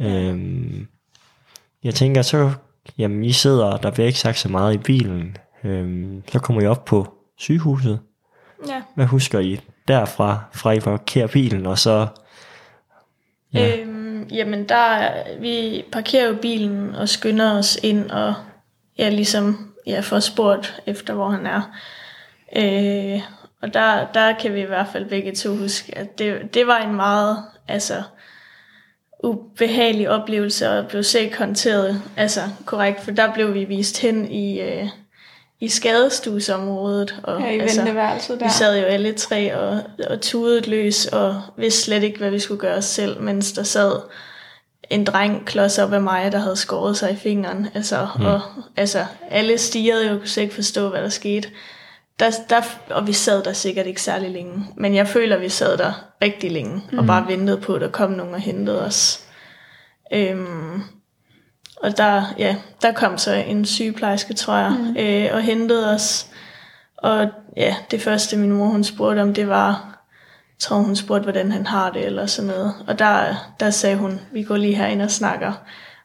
[0.00, 0.86] Øhm,
[1.84, 2.52] jeg tænker så,
[2.98, 5.36] jamen I sidder, der bliver ikke sagt så meget i bilen.
[5.64, 8.00] Øhm, så kommer I op på sygehuset.
[8.68, 8.82] Ja.
[8.94, 12.06] Hvad husker I derfra, fra I parkerer bilen, og så...
[13.54, 13.76] Ja.
[13.76, 18.34] Øhm, jamen, der, er- vi parkerer jo bilen og skynder os ind og
[18.98, 21.62] ja, ligesom ja, får spurgt efter, hvor han er.
[22.56, 23.20] Øh,
[23.62, 26.78] og der, der kan vi i hvert fald begge to huske, at det, det var
[26.78, 27.36] en meget
[27.68, 28.02] altså,
[29.22, 34.60] ubehagelig oplevelse at blive set håndteret altså, korrekt, for der blev vi vist hen i,
[34.60, 34.88] øh,
[35.60, 37.20] i skadestuesområdet.
[37.22, 37.80] Og, Ja, i altså,
[38.40, 38.44] der.
[38.44, 42.38] vi sad jo alle tre og, og tudede løs og vidste slet ikke, hvad vi
[42.38, 43.92] skulle gøre os selv, mens der sad
[44.90, 47.68] en dreng klods op af mig, der havde skåret sig i fingeren.
[47.74, 48.24] Altså, mm.
[48.24, 48.40] og,
[48.76, 51.48] altså, alle stirrede jo, kunne ikke forstå, hvad der skete.
[52.20, 54.66] Der, der, og vi sad der sikkert ikke særlig længe.
[54.76, 56.98] Men jeg føler, at vi sad der rigtig længe, mm.
[56.98, 59.24] og bare ventede på, at der kom nogen og hentede os.
[60.12, 60.82] Øhm,
[61.76, 64.96] og der, ja, der kom så en sygeplejerske, tror jeg, mm.
[64.96, 66.26] øh, og hentede os.
[66.96, 69.68] Og ja, det første min mor hun spurgte om, det var,
[70.48, 72.74] jeg tror hun spurgte, hvordan han har det, eller sådan noget.
[72.86, 75.52] Og der, der sagde hun, vi går lige herind og snakker.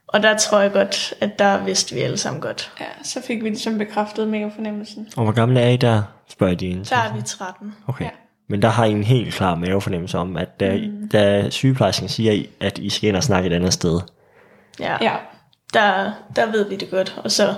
[0.07, 2.71] Og der tror jeg godt, at der vidste vi alle sammen godt.
[2.79, 5.07] Ja, så fik vi ligesom bekræftet mavefornemmelsen.
[5.17, 6.83] Og hvor gamle er I der, spørger din.
[6.83, 7.75] Der er vi 13.
[7.87, 8.05] Okay.
[8.05, 8.09] Ja.
[8.47, 11.09] Men der har I en helt klar mavefornemmelse om, at da, mm.
[11.09, 13.99] da sygeplejersken siger, at I skal ind og snakke et andet sted.
[14.79, 15.13] Ja, Ja,
[15.73, 17.21] der, der ved vi det godt.
[17.23, 17.53] Og så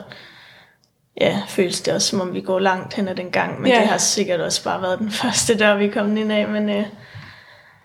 [1.22, 3.62] ja, føles det også, som om vi går langt hen ad den gang.
[3.62, 3.80] Men Ja.
[3.80, 6.48] det har sikkert også bare været den første dør, vi er kommet ind af.
[6.48, 6.86] Men øh,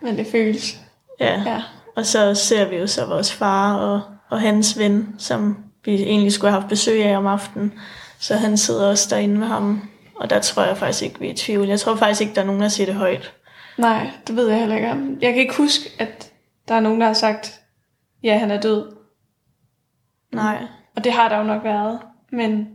[0.03, 0.77] men det føles.
[1.21, 1.43] ja.
[1.47, 1.63] Ja.
[1.97, 4.01] Og så ser vi jo så vores far og,
[4.33, 7.73] og hans ven, som vi egentlig skulle have haft besøg af om aftenen.
[8.19, 9.89] Så han sidder også derinde med ham.
[10.17, 11.69] Og der tror jeg faktisk ikke, vi er i tvivl.
[11.69, 13.33] Jeg tror faktisk ikke, der er nogen, der siger det højt.
[13.79, 15.19] Nej, det ved jeg heller ikke om.
[15.21, 16.33] Jeg kan ikke huske, at
[16.69, 17.61] der er nogen, der har sagt,
[18.23, 18.97] ja, han er død.
[20.33, 20.67] Nej,
[20.97, 22.01] Og det har der jo nok været.
[22.33, 22.69] Men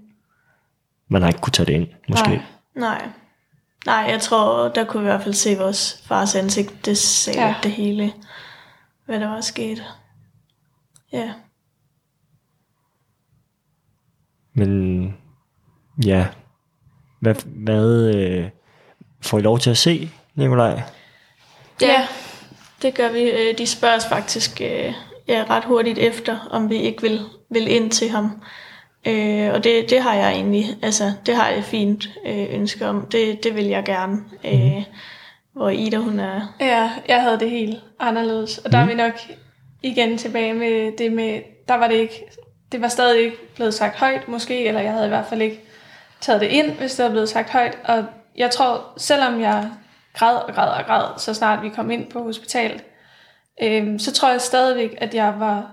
[1.10, 2.30] Man har ikke kunne tage det ind, måske.
[2.30, 2.42] nej.
[2.76, 3.08] nej.
[3.86, 6.86] Nej, jeg tror, der kunne vi i hvert fald se vores fars ansigt.
[6.86, 7.48] Det sagde Ja.
[7.48, 7.56] ja.
[7.64, 8.14] det hele,
[9.06, 9.84] hvad der var sket.
[11.12, 11.32] Ja.
[14.58, 15.14] Men
[16.06, 16.26] ja,
[17.20, 18.50] hvad, hvad øh,
[19.22, 20.82] får I lov til at se, Nikolaj?
[21.82, 22.08] Ja,
[22.82, 23.22] det gør vi.
[23.22, 24.94] Øh, De spørger os faktisk øh,
[25.28, 28.42] ja, ret hurtigt efter, om vi ikke vil, vil ind til ham.
[29.08, 33.08] Øh, og det, det har jeg egentlig, altså det har jeg fint øh, ønske om.
[33.12, 34.18] Det, det vil jeg gerne.
[34.46, 34.84] Øh,
[35.54, 36.56] hvor Ida, hun er...
[36.60, 38.58] Ja, jeg havde det helt anderledes.
[38.58, 39.14] Og der er vi nok
[39.84, 42.26] igen tilbage med det med, der var det ikke,
[42.72, 45.62] det var stadig ikke blevet sagt højt måske, eller jeg havde i hvert fald ikke
[46.22, 47.78] taget det ind, hvis det var blevet sagt højt.
[47.84, 49.72] Og jeg tror, selvom jeg
[50.14, 52.84] græd og græd og græd, så snart vi kom ind på hospitalet,
[53.62, 55.72] øh, så tror jeg stadigvæk, at jeg var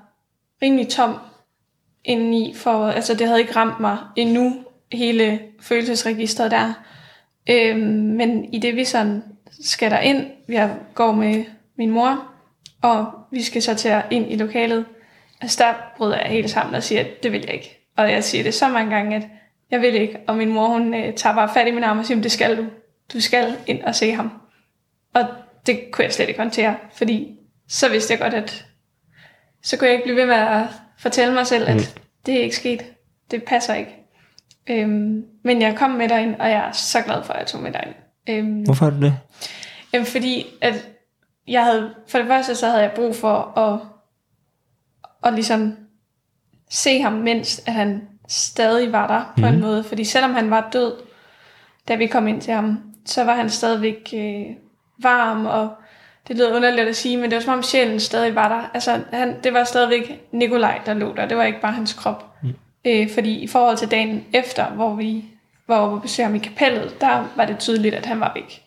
[0.63, 1.19] rimelig tom
[2.05, 6.73] indeni, for altså det havde ikke ramt mig endnu, hele følelsesregistret der.
[7.51, 9.23] Øh, men i det vi sådan
[9.65, 11.45] skal der ind, jeg går med
[11.79, 12.25] min mor,
[12.83, 14.85] og vi skal så til at ind i lokalet.
[15.41, 17.91] Altså der bryder jeg helt sammen og siger, at det vil jeg ikke.
[17.97, 19.23] Og jeg siger det så mange gange, at
[19.71, 20.19] jeg vil ikke.
[20.27, 22.57] Og min mor, hun øh, tager bare fat i min arm og siger, det skal
[22.57, 22.67] du.
[23.13, 24.33] Du skal ind og se ham.
[25.15, 25.27] Og
[25.67, 28.67] det kunne jeg slet ikke håndtere, fordi så vidste jeg godt, at
[29.63, 30.63] så kunne jeg ikke blive ved med at
[30.99, 32.01] fortælle mig selv, at Mm.
[32.27, 32.85] det er ikke sket.
[33.31, 33.97] Det passer ikke.
[34.67, 37.63] Øhm, men jeg kom med derind, og jeg er så glad for, at jeg tog
[37.63, 37.95] med derind.
[38.29, 39.15] Øhm, Hvorfor er du det?
[39.93, 40.89] Jamen, fordi at
[41.49, 43.81] jeg havde, for det første så havde jeg brug for at,
[45.25, 45.77] at ligesom
[46.71, 49.55] se ham, mens at han stadig var der på Mhm.
[49.55, 49.85] en måde.
[49.85, 50.93] Fordi selvom han var død,
[51.89, 54.45] da vi kom ind til ham, så var han stadigvæk øh,
[54.99, 55.71] varm, og
[56.29, 58.71] det lød underligt at sige, men det var som om sjælen stadig var der.
[58.75, 61.27] Altså, han, det var stadigvæk Nikolaj, der lå der.
[61.27, 62.35] Det var ikke bare hans krop.
[62.43, 62.49] Mm.
[62.85, 65.25] Øh, fordi i forhold til dagen efter, hvor vi
[65.69, 68.63] var på besøg ham i kapellet, der var det tydeligt, at han var væk.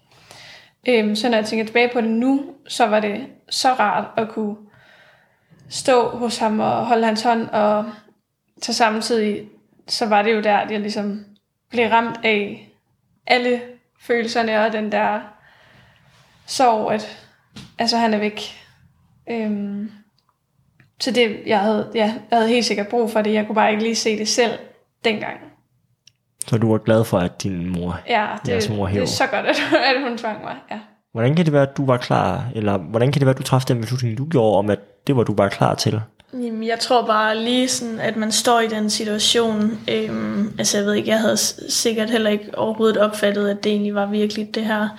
[0.87, 4.29] Øhm, så når jeg tænker tilbage på det nu, så var det så rart at
[4.29, 4.55] kunne
[5.69, 7.85] stå hos ham og holde hans hånd, og
[8.61, 9.49] så samtidig
[9.87, 11.25] så var det jo der, at jeg ligesom
[11.69, 12.69] blev ramt af
[13.27, 13.61] alle
[14.01, 15.19] følelserne og den der
[16.45, 17.27] sorg, at
[17.79, 18.41] altså, han er væk.
[19.29, 19.91] Øhm,
[20.99, 23.33] så det, jeg havde, ja, jeg havde helt sikkert brug for det.
[23.33, 24.59] Jeg kunne bare ikke lige se det selv
[25.05, 25.37] dengang.
[26.47, 29.27] Så du var glad for, at din mor, Ja, det, jeres mor det er så
[29.27, 29.55] godt, at,
[29.95, 30.55] at hun tvang mig.
[30.71, 30.79] Ja.
[31.17, 33.43] Hvordan kan det være, at du var klar, eller hvordan kan det være, at du
[33.43, 36.01] træffede den beslutning, du gjorde, om at det var du bare klar til?
[36.33, 39.79] Jamen, jeg tror bare lige sådan, at man står i den situation.
[39.91, 41.37] Øhm, altså, jeg ved ikke, jeg havde
[41.69, 44.89] sikkert heller ikke overhovedet opfattet, at det egentlig var virkelig det her.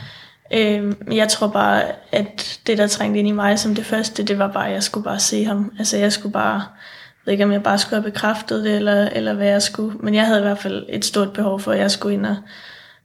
[0.52, 4.22] Øhm, men jeg tror bare, at det, der trængte ind i mig som det første,
[4.22, 5.72] det var bare, at jeg skulle bare se ham.
[5.78, 9.08] Altså, jeg skulle bare, jeg ved ikke, om jeg bare skulle have bekræftet det, eller,
[9.08, 9.98] eller hvad jeg skulle.
[10.00, 12.36] Men jeg havde i hvert fald et stort behov for, at jeg skulle ind og,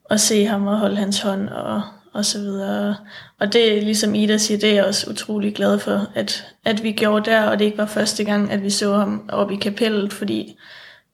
[0.10, 1.82] og se ham og holde hans hånd og,
[2.13, 2.95] og så videre.
[3.39, 6.84] Og det, er ligesom Ida siger, det er jeg også utrolig glad for, at, at
[6.84, 9.58] vi gjorde der, og det ikke var første gang, at vi så ham oppe i
[9.58, 10.58] kapellet, fordi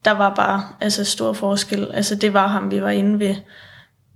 [0.05, 1.91] der var bare altså, stor forskel.
[1.93, 3.35] Altså, det var ham, vi var inde ved.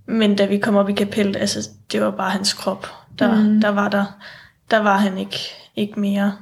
[0.06, 2.86] Men da vi kom op i kapellet, altså, det var bare hans krop.
[3.18, 3.60] Der, mm.
[3.60, 4.04] der var der,
[4.70, 5.38] der var han ikke,
[5.76, 6.36] ikke mere.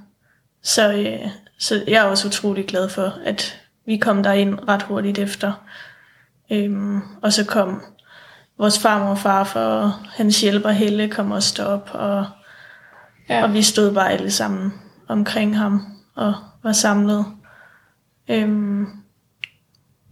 [0.62, 1.28] Så, øh,
[1.58, 5.52] så jeg er også utrolig glad for, at vi kom derind ret hurtigt efter.
[6.50, 7.82] Øhm, og så kom
[8.58, 12.26] vores farmor og farfar og hans hjælper Helle kom også derop, og,
[13.28, 13.42] Ja.
[13.42, 14.72] og vi stod bare alle sammen
[15.08, 15.82] omkring ham
[16.14, 17.26] og var samlet.
[18.28, 18.86] Øhm,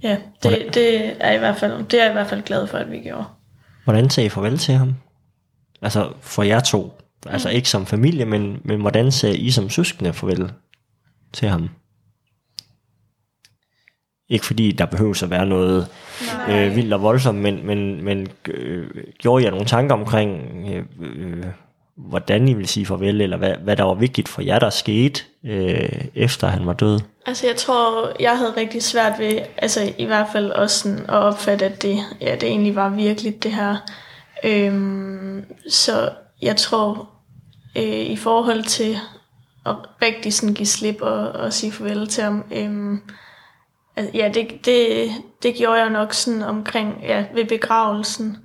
[0.03, 2.79] ja, det, det, er i hvert fald, det er jeg i hvert fald glad for,
[2.79, 3.25] at vi gjorde.
[3.85, 4.95] Hvordan sagde I farvel til ham?
[5.83, 7.01] Altså for jer to.
[7.27, 10.53] Altså ikke som familie, men, men hvordan sagde I som søskende farvel
[11.33, 11.69] til ham?
[14.31, 15.89] Ikke fordi der behøver at være noget
[16.49, 18.87] øh, vildt og voldsomt, men, men, men øh,
[19.19, 21.45] gjorde jeg nogle tanker omkring, øh, øh,
[21.97, 25.21] hvordan I ville sige farvel, eller hvad, hvad der var vigtigt for jer, der skete,
[25.45, 27.01] øh, efter han var død?
[27.27, 31.15] Altså jeg tror, jeg havde rigtig svært ved, altså i hvert fald også sådan at
[31.15, 33.77] opfatte, at det, ja, det egentlig var virkelig det her.
[34.45, 36.11] Øhm, så
[36.43, 37.09] jeg tror,
[37.77, 38.97] øh, i forhold til
[39.67, 43.01] at rigtig sådan give slip og, og sige farvel til ham, øhm,
[44.01, 45.11] altså, ja, det, det,
[45.43, 48.37] det gjorde jeg nok sådan omkring, ja, ved begravelsen.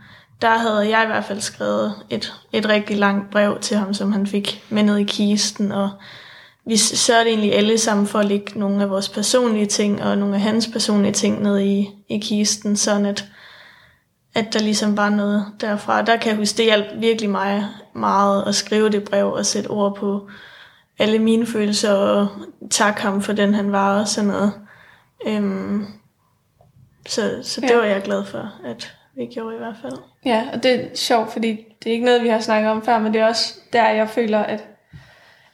[0.42, 4.12] Der havde jeg i hvert fald skrevet et, et rigtig langt brev til ham, som
[4.12, 5.90] han fik med ned i kisten, og
[6.68, 10.36] vi sørgede egentlig alle sammen for at lægge nogle af vores personlige ting og nogle
[10.36, 13.26] af hans personlige ting ned i, i kisten, sådan at,
[14.36, 16.02] at der ligesom var noget derfra.
[16.02, 17.66] Der kan jeg huske, det hjalp virkelig mig
[17.96, 20.30] meget at skrive det brev og sætte ord på
[21.00, 22.28] alle mine følelser og
[22.72, 24.54] takke ham for den han var og sådan noget.
[25.28, 25.86] Øhm,
[27.08, 27.76] så så det Ja.
[27.78, 29.98] var jeg glad for, at vi gjorde i hvert fald.
[30.26, 31.50] Ja, og det er sjovt, fordi
[31.84, 34.10] det er ikke noget, vi har snakket om før, men det er også der, jeg
[34.10, 34.64] føler, at,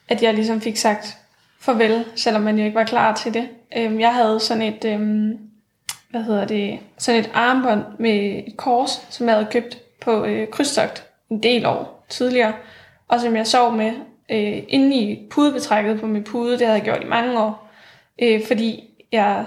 [0.09, 1.17] at jeg ligesom fik sagt
[1.59, 3.49] farvel, selvom man jo ikke var klar til det.
[3.77, 5.37] Øhm, jeg havde sådan et, øhm,
[6.09, 10.47] hvad hedder det, sådan et armbånd med et kors, som jeg havde købt på øh,
[10.47, 12.53] krydstogt en del år tidligere,
[13.07, 13.91] og som jeg sov med
[14.31, 17.69] øh, inde i pudebetrækket på min pude, det havde jeg gjort i mange år,
[18.21, 19.45] øh, fordi jeg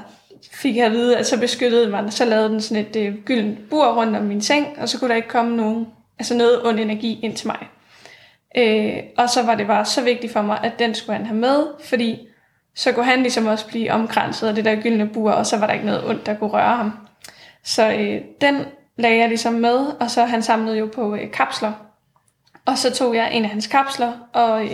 [0.53, 3.87] fik at vide, at så beskyttede man, så lavede den sådan et øh, gyldent bur
[3.87, 5.87] rundt om min seng, og så kunne der ikke komme nogen,
[6.19, 7.69] altså noget ond energi ind til mig.
[8.57, 11.39] Øh, og så var det bare så vigtigt for mig, at den skulle han have
[11.39, 12.29] med, fordi
[12.75, 15.67] så kunne han ligesom også blive omkranset af det der gyldne bur, og så var
[15.67, 16.93] der ikke noget ondt, der kunne røre ham.
[17.65, 18.65] Så øh, den
[18.97, 21.73] lagde jeg ligesom med, og så han samlede jo på øh, kapsler.
[22.67, 24.71] Og så tog jeg en af hans kapsler og øh,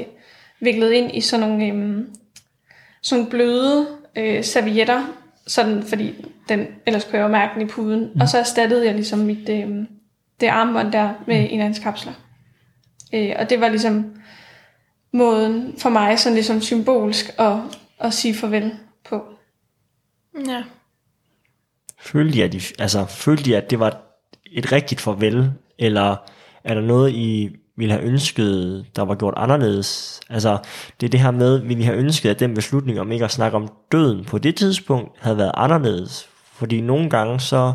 [0.61, 2.05] viklede ind i sådan nogle, øh,
[3.03, 5.07] sådan nogle bløde øh, servietter,
[5.47, 8.11] sådan, fordi den, ellers kunne jeg jo mærke den i puden.
[8.15, 8.21] Mm.
[8.21, 9.69] Og så erstattede jeg ligesom mit, øh,
[10.41, 12.13] det armbånd der med en af hans kapsler.
[13.15, 14.15] Øh, og det var ligesom
[15.13, 17.57] måden for mig, sådan ligesom symbolsk at,
[18.01, 18.73] at sige farvel
[19.05, 19.25] på.
[20.47, 20.63] Ja.
[22.01, 24.03] Følte at, I, altså, følte I, at det var
[24.53, 26.17] et rigtigt farvel, eller
[26.65, 30.21] er der noget, I ville have ønsket, der var gjort anderledes?
[30.31, 30.59] Altså,
[31.01, 33.31] det er det her med, ville I have ønsket, at den beslutning om ikke at
[33.31, 36.29] snakke om døden på det tidspunkt, havde været anderledes?
[36.53, 37.73] Fordi nogle gange så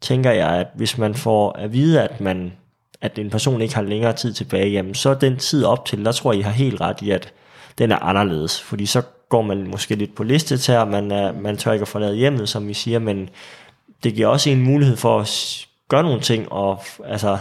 [0.00, 2.52] tænker jeg, at hvis man får at vide, at man
[3.00, 6.12] at en person ikke har længere tid tilbage, jamen så den tid op til, der
[6.12, 7.32] tror jeg, I har helt ret i, at
[7.78, 8.60] den er anderledes.
[8.60, 12.16] Fordi så går man måske lidt på listet man, er, man tør ikke at forlade
[12.16, 13.28] hjemmet, som vi siger, men
[14.04, 17.38] det giver også en mulighed for at gøre nogle ting, og altså,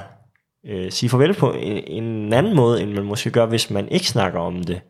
[0.65, 4.07] øh, sige farvel på en, en anden måde, end man måske gør, hvis man ikke
[4.07, 4.81] snakker om det.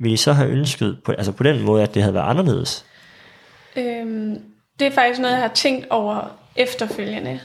[0.00, 2.86] Vil I så have ønsket på, altså på den måde, at det havde været anderledes?
[3.76, 4.38] Øhm,
[4.78, 7.40] det er faktisk noget, jeg har tænkt over efterfølgende.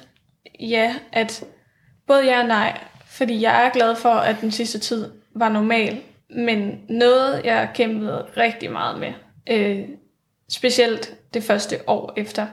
[0.59, 1.43] Ja, at
[2.07, 6.01] både ja og nej, fordi jeg er glad for, at den sidste tid var normal,
[6.29, 9.13] men noget, jeg kæmpede rigtig meget med,
[9.49, 9.85] øh,
[10.49, 12.47] specielt det første år efter,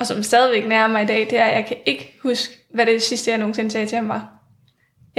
[0.00, 2.86] og som stadigvæk nærmer mig i dag, det er, at jeg kan ikke huske, hvad
[2.86, 4.37] det sidste, jeg nogensinde sagde til ham var.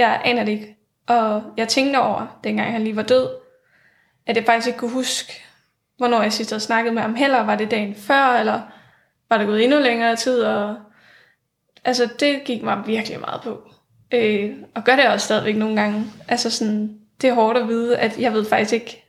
[0.00, 0.76] Jeg aner det ikke.
[1.06, 3.28] Og jeg tænkte over, dengang han lige var død,
[4.26, 5.32] at jeg faktisk ikke kunne huske,
[5.96, 7.40] hvornår jeg sidst havde snakket med ham heller.
[7.40, 8.60] Var det dagen før, eller
[9.28, 10.42] var det gået endnu længere tid?
[10.42, 10.76] Og,
[11.84, 13.70] altså, det gik mig virkelig meget på.
[14.12, 16.04] Øh, og gør det også stadigvæk nogle gange.
[16.28, 19.04] Altså sådan, det er hårdt at vide, at jeg ved faktisk ikke,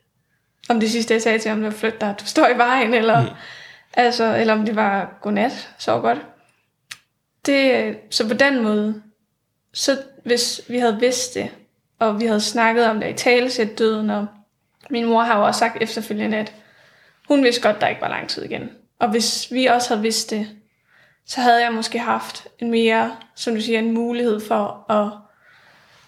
[0.69, 3.21] om det sidste, jeg sagde til ham, var flyt dig, du står i vejen, eller,
[3.21, 3.29] mm.
[3.93, 6.17] altså, eller om det var godnat, så godt.
[7.45, 9.01] Det, så på den måde,
[9.73, 11.49] så hvis vi havde vidst det,
[11.99, 14.27] og vi havde snakket om det i talesæt døden, og
[14.89, 16.53] min mor har jo også sagt efterfølgende, at
[17.27, 18.69] hun vidste godt, der ikke var lang tid igen.
[18.99, 20.47] Og hvis vi også havde vidst det,
[21.25, 25.11] så havde jeg måske haft en mere, som du siger, en mulighed for at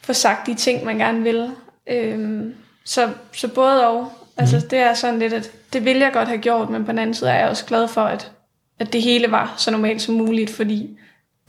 [0.01, 1.51] få sagt de ting, man gerne vil.
[1.87, 4.11] Øhm, så, så både og.
[4.37, 4.69] Altså, mm.
[4.69, 7.13] det er sådan lidt, at det ville jeg godt have gjort, men på den anden
[7.13, 8.31] side er jeg også glad for, at,
[8.79, 10.99] at det hele var så normalt som muligt, fordi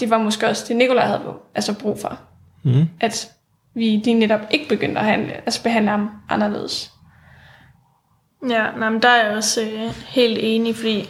[0.00, 1.22] det var måske også det, Nikolaj havde
[1.54, 2.20] altså brug for.
[2.62, 2.88] Mm.
[3.00, 3.30] At
[3.74, 6.90] vi de netop ikke begyndte at handle, altså behandle ham anderledes.
[8.48, 11.08] Ja, nej, men der er jeg også øh, helt enig, fordi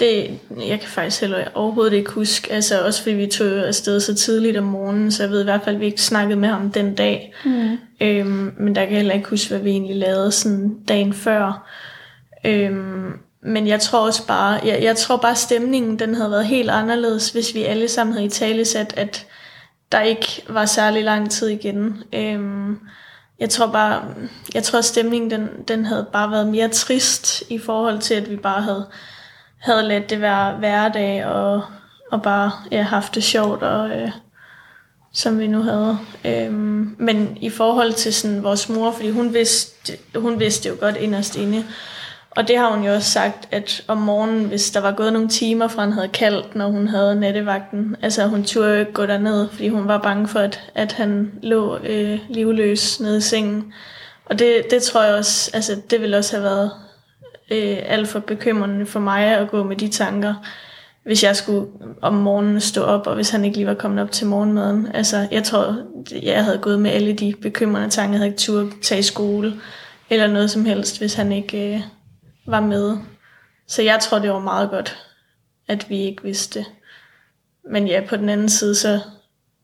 [0.00, 4.14] det, jeg kan faktisk heller overhovedet ikke huske, altså også fordi vi tog afsted så
[4.14, 6.72] tidligt om morgenen, så jeg ved i hvert fald, at vi ikke snakkede med ham
[6.72, 7.34] den dag.
[7.44, 7.78] Mm.
[8.00, 11.68] Øhm, men der kan jeg heller ikke huske, hvad vi egentlig lavede sådan dagen før.
[12.44, 16.70] Øhm, men jeg tror også bare, jeg, jeg tror bare stemningen, den havde været helt
[16.70, 19.26] anderledes, hvis vi alle sammen havde i tale sat, at
[19.92, 22.02] der ikke var særlig lang tid igen.
[22.12, 22.78] Øhm,
[23.40, 24.04] jeg tror bare,
[24.54, 28.36] jeg tror stemningen, den, den havde bare været mere trist i forhold til, at vi
[28.36, 28.86] bare havde
[29.60, 31.62] havde ladt det være hverdag og,
[32.10, 34.10] og bare ja, haft det sjovt, og, øh,
[35.12, 35.98] som vi nu havde.
[36.24, 40.96] Øhm, men i forhold til sådan vores mor, fordi hun vidste, hun vidste jo godt
[40.96, 41.64] inderst inde,
[42.40, 45.28] og det har hun jo også sagt, at om morgenen, hvis der var gået nogle
[45.28, 49.06] timer fra han havde kaldt, når hun havde nattevagten, altså hun turde jo ikke gå
[49.06, 53.72] derned, fordi hun var bange for, at, at han lå øh, livløs nede i sengen.
[54.24, 56.70] Og det, det tror jeg også, altså det ville også have været
[57.50, 60.34] øh, alt for bekymrende for mig at gå med de tanker,
[61.04, 61.66] hvis jeg skulle
[62.02, 64.88] om morgenen stå op, og hvis han ikke lige var kommet op til morgenmaden.
[64.94, 65.76] Altså, jeg tror,
[66.22, 68.12] jeg havde gået med alle de bekymrende tanker.
[68.12, 69.52] Jeg havde ikke turde tage i skole,
[70.10, 71.80] eller noget som helst, hvis han ikke øh,
[72.50, 72.96] var med.
[73.66, 75.06] Så jeg tror, det var meget godt,
[75.68, 76.66] at vi ikke vidste det.
[77.70, 79.00] Men ja, på den anden side, så,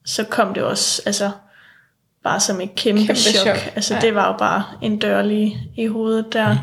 [0.05, 1.31] så kom det også altså,
[2.25, 3.57] bare som et kæmpe, kæmpe chok.
[3.57, 3.77] chok.
[3.77, 4.01] Altså, ja.
[4.01, 6.53] det var jo bare en dør lige i hovedet der.
[6.53, 6.59] Mm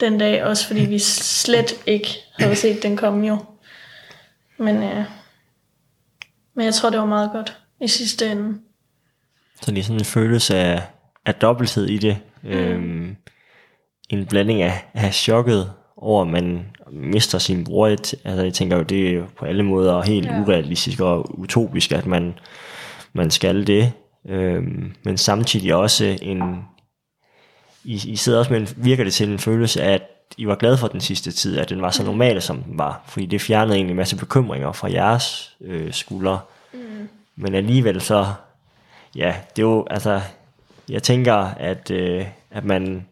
[0.00, 3.44] den dag, også fordi vi slet ikke havde set den komme jo.
[4.58, 5.04] Men, øh,
[6.54, 8.58] men jeg tror, det var meget godt i sidste ende.
[9.62, 10.82] Så det er sådan en følelse af,
[11.26, 12.18] af dobbelthed i det.
[12.42, 12.50] Mm.
[12.50, 13.16] Øhm,
[14.08, 17.86] en blanding af, af chokket over, at man mister sin bror.
[17.86, 20.40] Altså jeg tænker jo, det er på alle måder helt ja.
[20.40, 22.38] urealistisk og utopisk, at man,
[23.12, 23.92] man skal det.
[24.28, 26.42] Øhm, men samtidig også en,
[27.84, 30.02] i, I sidder også med en, virker det til en følelse af, at
[30.36, 32.06] I var glade for den sidste tid, at den var så mm.
[32.06, 33.04] normal, som den var.
[33.08, 36.40] Fordi det fjernede egentlig en masse bekymringer fra jeres øh, skuldre.
[36.72, 37.08] Mm.
[37.36, 38.26] Men alligevel så,
[39.16, 40.20] ja, det er jo, altså,
[40.88, 43.06] jeg tænker, at, øh, at man,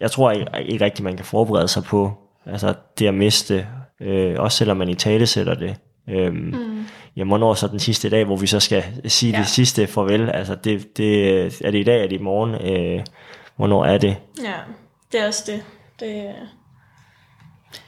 [0.00, 2.12] jeg tror ikke, ikke rigtigt, man kan forberede sig på,
[2.46, 3.66] altså det at miste,
[4.00, 5.76] øh, også selvom man i tale sætter det.
[6.08, 6.86] Øhm, mm.
[7.16, 9.38] Jamen, hvornår så den sidste dag, hvor vi så skal sige ja.
[9.38, 10.30] det sidste farvel?
[10.30, 12.54] Altså, det, det, er det i dag, er det i morgen?
[12.54, 13.04] Øh,
[13.56, 14.16] hvornår er det?
[14.44, 14.54] Ja,
[15.12, 15.62] det er også det.
[16.00, 16.34] det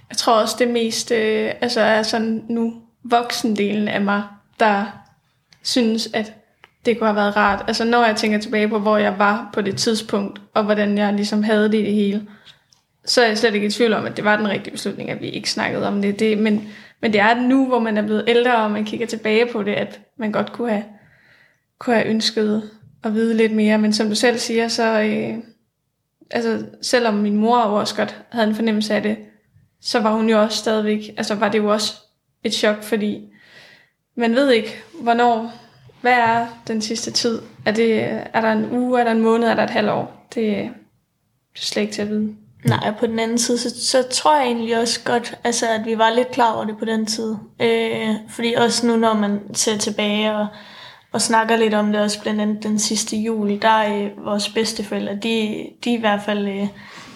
[0.08, 4.22] jeg tror også det mest, øh, altså er sådan nu voksendelen af mig,
[4.60, 4.84] der
[5.62, 6.32] synes, at
[6.86, 7.64] det kunne have været rart.
[7.66, 11.12] Altså når jeg tænker tilbage på, hvor jeg var på det tidspunkt, og hvordan jeg
[11.14, 12.26] ligesom havde det i det hele,
[13.04, 15.20] så er jeg slet ikke i tvivl om, at det var den rigtige beslutning, at
[15.20, 16.18] vi ikke snakkede om det.
[16.18, 16.68] det men,
[17.02, 19.72] men det er nu, hvor man er blevet ældre, og man kigger tilbage på det,
[19.72, 20.84] at man godt kunne have,
[21.78, 22.70] kunne have ønsket
[23.04, 23.78] at vide lidt mere.
[23.78, 25.34] Men som du selv siger, så, øh,
[26.30, 29.16] altså selvom min mor også godt havde en fornemmelse af det,
[29.80, 31.94] så var hun jo også stadigvæk, altså var det jo også
[32.44, 33.28] et chok, fordi
[34.16, 35.52] man ved ikke, hvornår,
[36.00, 37.42] hvad er den sidste tid?
[37.66, 40.26] Er, det, er der en uge, er der en måned, er der et halvt år?
[40.34, 40.70] Det, det er
[41.54, 42.34] slet ikke til at vide.
[42.64, 45.98] Nej, på den anden side, så, så tror jeg egentlig også godt, altså, at vi
[45.98, 47.36] var lidt klar over det på den tid.
[47.60, 50.46] Øh, fordi også nu, når man ser tilbage og
[51.12, 54.48] og snakker lidt om det også blandt andet den sidste jul, der er øh, vores
[54.48, 56.68] bedsteforældre, de, de i hvert fald, øh,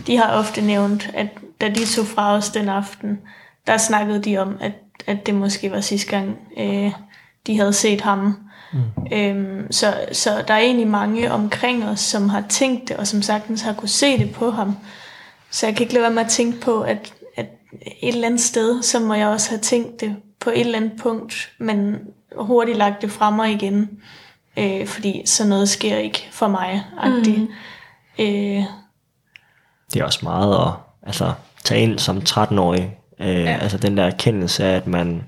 [0.06, 1.26] de har ofte nævnt, at
[1.60, 3.20] da de tog fra os den aften,
[3.66, 4.72] der snakkede de om, at,
[5.06, 6.92] at det måske var sidste gang, øh,
[7.46, 8.36] de havde set ham.
[8.72, 8.80] Mm.
[9.12, 13.22] Øhm, så, så der er egentlig mange omkring os, som har tænkt det, og som
[13.22, 14.76] sagtens har kunne se det på ham.
[15.50, 17.46] Så jeg kan ikke lade være med at tænke på, at, at
[18.02, 20.92] et eller andet sted, så må jeg også have tænkt det på et eller andet
[21.02, 21.98] punkt, men
[22.36, 23.90] hurtigt lagt det frem mig igen,
[24.56, 26.84] øh, fordi sådan noget sker ikke for mig.
[27.04, 27.48] Mm.
[28.18, 28.64] Øh,
[29.92, 31.32] det er også meget at altså,
[31.64, 32.96] tage ind som 13-årig.
[33.20, 33.58] Øh, ja.
[33.60, 35.22] Altså den der erkendelse af, at man,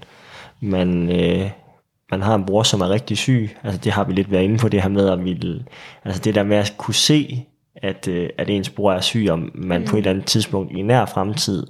[0.61, 1.51] man, øh,
[2.19, 3.57] man har en bror, som er rigtig syg.
[3.63, 5.65] Altså det har vi lidt været inde på, det her med at ville,
[6.05, 7.47] altså det der med at kunne se,
[7.77, 9.87] at, øh, at ens bror er syg, og man mm.
[9.87, 11.67] på et eller andet tidspunkt i nær fremtid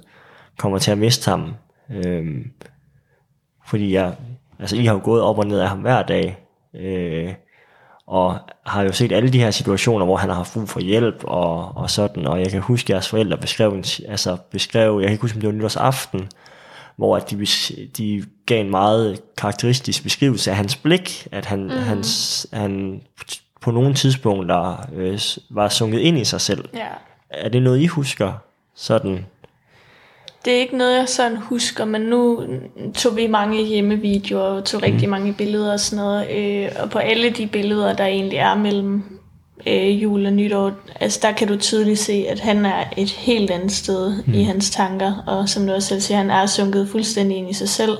[0.57, 1.53] kommer til at miste ham.
[1.91, 2.51] Øhm,
[3.67, 4.13] fordi jeg,
[4.59, 6.37] altså I har jo gået op og ned af ham hver dag.
[6.75, 7.33] Øh,
[8.07, 11.23] og har jo set alle de her situationer, hvor han har haft brug for hjælp
[11.23, 15.07] og, og sådan, og jeg kan huske, at jeres forældre beskrev, en, altså beskrev, jeg
[15.07, 16.29] kan ikke huske, om det var nytårsaften,
[16.95, 17.45] hvor at de,
[17.97, 21.69] de gav en meget karakteristisk beskrivelse af hans blik, at han, mm.
[21.69, 23.01] hans, han
[23.61, 25.19] på nogle tidspunkter øh,
[25.49, 26.69] var sunket ind i sig selv.
[26.73, 26.87] Ja.
[27.29, 28.33] Er det noget, I husker
[28.75, 29.25] sådan?
[30.45, 32.43] Det er ikke noget, jeg sådan husker, men nu
[32.95, 34.91] tog vi mange hjemmevideoer og tog mm.
[34.91, 36.31] rigtig mange billeder og sådan noget.
[36.31, 39.14] Øh, og på alle de billeder, der egentlig er mellem
[39.67, 43.51] øh, jul og nytår, altså der kan du tydeligt se, at han er et helt
[43.51, 44.33] andet sted mm.
[44.33, 45.23] i hans tanker.
[45.27, 47.97] Og som du også selv siger, han er sunket fuldstændig ind i sig selv.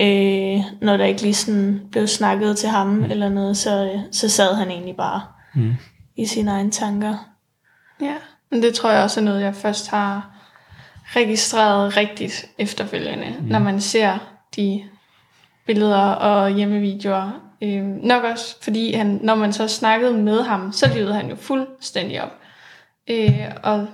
[0.00, 3.04] Øh, når der ikke lige sådan blev snakket til ham mm.
[3.04, 5.22] eller noget, så, så sad han egentlig bare
[5.54, 5.74] mm.
[6.16, 7.14] i sine egne tanker.
[8.00, 8.14] Ja,
[8.50, 10.30] men det tror jeg også er noget, jeg først har
[11.06, 13.46] registreret rigtigt efterfølgende, mm.
[13.46, 14.18] når man ser
[14.56, 14.82] de
[15.66, 17.47] billeder og hjemmevideoer.
[17.62, 21.36] Øh, nok også, fordi han, når man så snakkede med ham, så levede han jo
[21.36, 22.32] fuldstændig op.
[23.10, 23.88] Øh, og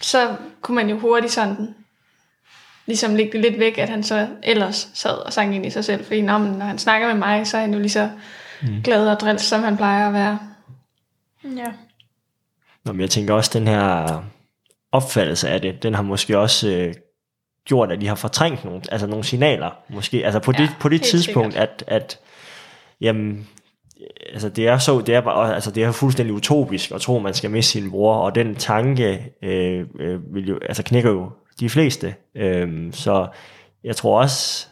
[0.00, 1.74] så kunne man jo hurtigt sådan
[2.86, 5.84] ligesom lægge det lidt væk, at han så ellers sad og sang ind i sig
[5.84, 6.04] selv.
[6.04, 8.10] Fordi når, man, når han snakker med mig, så er han jo lige så
[8.62, 8.82] mm.
[8.82, 10.38] glad og drils, som han plejer at være.
[11.44, 11.72] Ja.
[12.84, 14.24] Nå, men jeg tænker også, den her
[14.92, 16.94] opfattelse af det, den har måske også øh,
[17.64, 20.88] gjort, at de har fortrængt nogle, altså nogle signaler, måske, altså på ja, det, på
[20.88, 22.18] det tidspunkt, at, at
[23.00, 23.48] jamen,
[24.32, 27.22] altså det er så, det er bare, altså det er fuldstændig utopisk at tro, at
[27.22, 31.30] man skal miste sin bror, og den tanke øh, øh, vil jo, altså knækker jo
[31.60, 33.28] de fleste, øh, så
[33.84, 34.66] jeg tror også,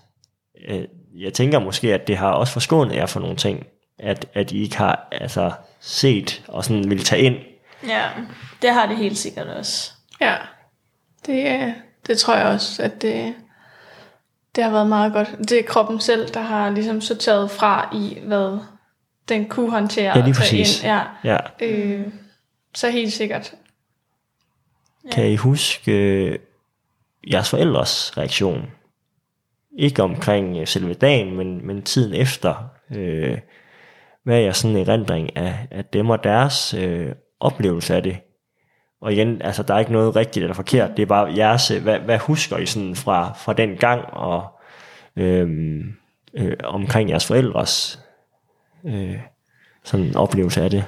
[0.69, 0.85] øh,
[1.17, 3.67] jeg tænker måske, at det har også forskånet jer for nogle ting,
[3.99, 7.37] at, at I ikke har altså, set og sådan vil tage ind.
[7.89, 8.05] Ja,
[8.63, 9.93] det har det helt sikkert også.
[10.21, 10.35] Ja,
[11.27, 11.75] det,
[12.07, 13.35] det tror jeg også, at det,
[14.55, 15.29] det har været meget godt.
[15.39, 18.59] Det er kroppen selv, der har ligesom sorteret fra i, hvad
[19.29, 20.83] den kunne håndtere ja, lige præcis.
[20.83, 20.91] ind.
[20.91, 21.03] Ja.
[21.25, 21.37] ja.
[21.61, 22.07] Øh,
[22.75, 23.55] så helt sikkert.
[25.05, 25.11] Ja.
[25.11, 26.39] Kan I huske øh,
[27.33, 28.71] jeres forældres reaktion?
[29.79, 32.71] Ikke omkring øh, selve dagen, men, men tiden efter.
[32.91, 33.39] Øh,
[34.25, 38.17] hvad er jeres sådan en erindring af, af dem og deres øh, oplevelse af det?
[39.01, 41.83] Og igen, altså der er ikke noget rigtigt eller forkert, det er bare jeres, øh,
[41.83, 44.61] hvad, hvad husker I sådan fra, fra den gang, og
[45.17, 45.97] øhm,
[46.35, 48.01] øh, omkring jeres forældres
[48.85, 49.19] øh,
[49.85, 50.85] sådan oplevelse af det?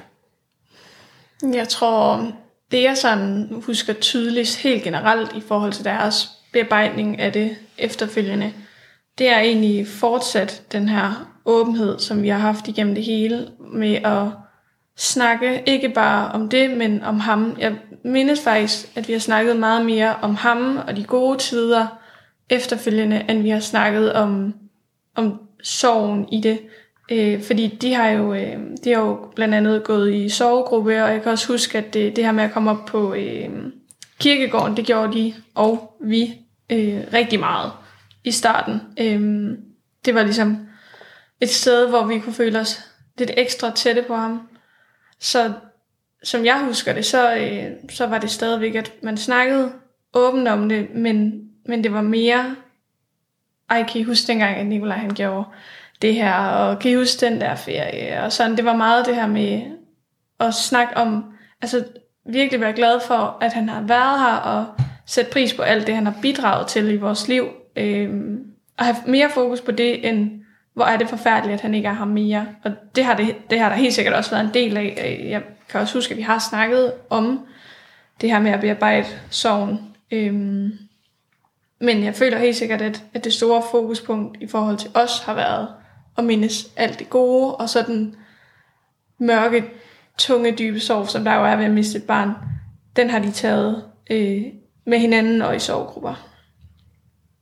[1.53, 2.31] Jeg tror,
[2.71, 8.53] det jeg sådan husker tydeligst helt generelt i forhold til deres bearbejdning af det efterfølgende,
[9.17, 13.95] det er egentlig fortsat den her åbenhed, som vi har haft igennem det hele, med
[13.95, 14.27] at
[14.97, 17.55] snakke ikke bare om det, men om ham.
[17.59, 21.87] Jeg mindes faktisk, at vi har snakket meget mere om ham og de gode tider
[22.49, 24.53] efterfølgende, end vi har snakket om,
[25.15, 26.59] om sorgen i det.
[27.11, 31.11] Øh, fordi de har, jo, øh, de har jo blandt andet gået i sovegruppe, og
[31.11, 33.49] jeg kan også huske, at det, det her med at komme op på øh,
[34.19, 36.33] kirkegården, det gjorde de og vi
[36.69, 37.71] øh, rigtig meget
[38.23, 38.81] i starten.
[38.99, 39.49] Øh,
[40.05, 40.57] det var ligesom
[41.41, 42.79] et sted, hvor vi kunne føle os
[43.17, 44.41] lidt ekstra tætte på ham.
[45.21, 45.53] Så
[46.23, 49.71] som jeg husker det, så, øh, så var det stadigvæk, at man snakkede
[50.13, 52.55] åbent om det, men, men det var mere,
[53.69, 55.45] ej, kan I huske dengang, at Nikolaj han gjorde
[56.01, 59.15] det her, og kan I huske den der ferie, og sådan, det var meget det
[59.15, 59.61] her med
[60.39, 61.85] at snakke om, altså
[62.25, 64.65] virkelig være glad for, at han har været her, og
[65.05, 68.09] sætte pris på alt det, han har bidraget til i vores liv, øh,
[68.77, 70.40] og have mere fokus på det, end
[70.73, 72.47] hvor er det forfærdeligt, at han ikke er ham mere.
[72.63, 75.25] Og det har, det, det har der helt sikkert også været en del af.
[75.29, 77.47] Jeg kan også huske, at vi har snakket om
[78.21, 79.79] det her med at bearbejde sorgen.
[80.11, 80.71] Øhm,
[81.79, 85.33] men jeg føler helt sikkert, at, at det store fokuspunkt i forhold til os har
[85.33, 85.67] været
[86.17, 88.15] at mindes alt det gode, og så den
[89.19, 89.65] mørke,
[90.17, 92.31] tunge, dybe sorg, som der jo er ved at miste et barn,
[92.95, 94.43] den har de taget øh,
[94.85, 96.27] med hinanden og i sorggrupper.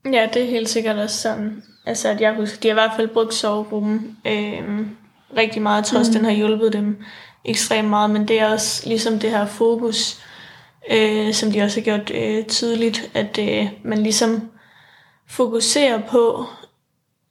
[0.05, 1.63] Ja, det er helt sikkert også sådan.
[1.89, 4.87] Altså, at jeg husker, de har i hvert fald brugt sovegruppen øh,
[5.37, 6.13] rigtig meget, trods mm.
[6.13, 7.03] den har hjulpet dem
[7.45, 10.21] ekstremt meget, men det er også ligesom det her fokus,
[10.91, 14.49] øh, som de også har gjort øh, tydeligt, at øh, man ligesom
[15.27, 16.45] fokuserer på,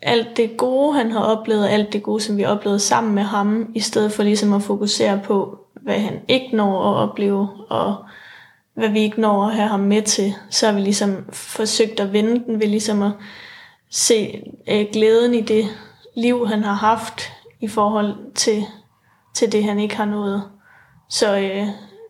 [0.03, 3.23] alt det gode, han har oplevet, alt det gode, som vi har oplevet sammen med
[3.23, 7.97] ham, i stedet for ligesom at fokusere på, hvad han ikke når at opleve, og
[8.75, 12.13] hvad vi ikke når at have ham med til, så har vi ligesom forsøgt at
[12.13, 13.13] vende den ved ligesom at
[13.91, 15.69] se øh, glæden i det
[16.17, 18.65] liv, han har haft i forhold til,
[19.35, 20.43] til det, han ikke har nået.
[21.09, 21.67] Så øh,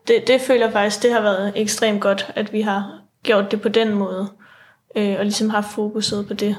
[0.09, 3.61] det, det føler jeg faktisk, det har været ekstremt godt, at vi har gjort det
[3.61, 4.29] på den måde,
[4.97, 6.57] øh, og ligesom haft fokuset på det.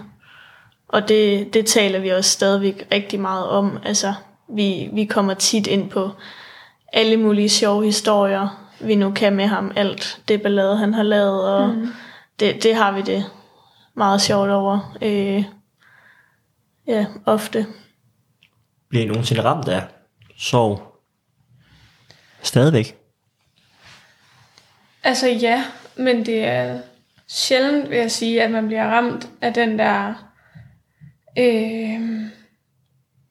[0.88, 3.78] Og det, det taler vi også stadigvæk rigtig meget om.
[3.86, 4.14] Altså,
[4.48, 6.10] vi, vi kommer tit ind på
[6.94, 9.72] alle mulige sjove historier, vi nu kan med ham.
[9.76, 11.88] Alt det ballade, han har lavet, og mm.
[12.40, 13.26] det, det har vi det
[14.00, 14.98] meget sjovt over.
[15.02, 15.44] Øh,
[16.88, 17.66] ja, ofte.
[18.90, 19.84] Bliver I nogensinde ramt af
[20.38, 20.82] sorg?
[22.42, 22.96] Stadigvæk?
[25.04, 25.64] Altså ja,
[25.98, 26.80] men det er
[27.28, 30.14] sjældent, vil jeg sige, at man bliver ramt af den der...
[31.40, 32.30] Øh,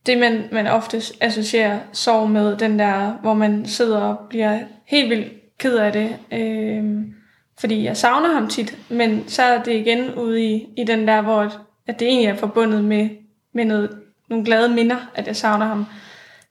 [0.06, 5.10] det, man, man ofte associerer sorg med, den der, hvor man sidder og bliver helt
[5.10, 6.18] vildt ked af det.
[6.32, 7.17] Øh,
[7.60, 11.20] fordi jeg savner ham tit, men så er det igen ude i, i den der,
[11.20, 11.52] hvor
[11.86, 13.08] at det egentlig er forbundet med,
[13.52, 13.98] med noget,
[14.28, 15.86] nogle glade minder, at jeg savner ham.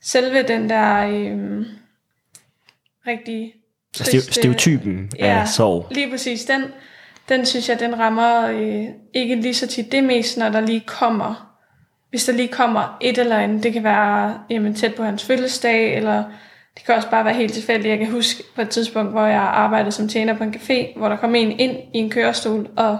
[0.01, 1.65] Selve den der øh,
[3.07, 3.53] rigtig
[3.93, 4.33] triste...
[4.33, 5.87] Stereotypen ja, af sorg.
[5.91, 6.45] lige præcis.
[6.45, 6.63] Den,
[7.29, 9.91] den synes jeg, den rammer øh, ikke lige så tit.
[9.91, 11.57] Det er mest, når der lige kommer,
[12.09, 13.63] hvis der lige kommer et eller andet.
[13.63, 16.23] Det kan være jamen, tæt på hans fødselsdag, eller
[16.77, 17.89] det kan også bare være helt tilfældigt.
[17.89, 21.09] Jeg kan huske på et tidspunkt, hvor jeg arbejdede som tjener på en café, hvor
[21.09, 22.99] der kom en ind i en kørestol, og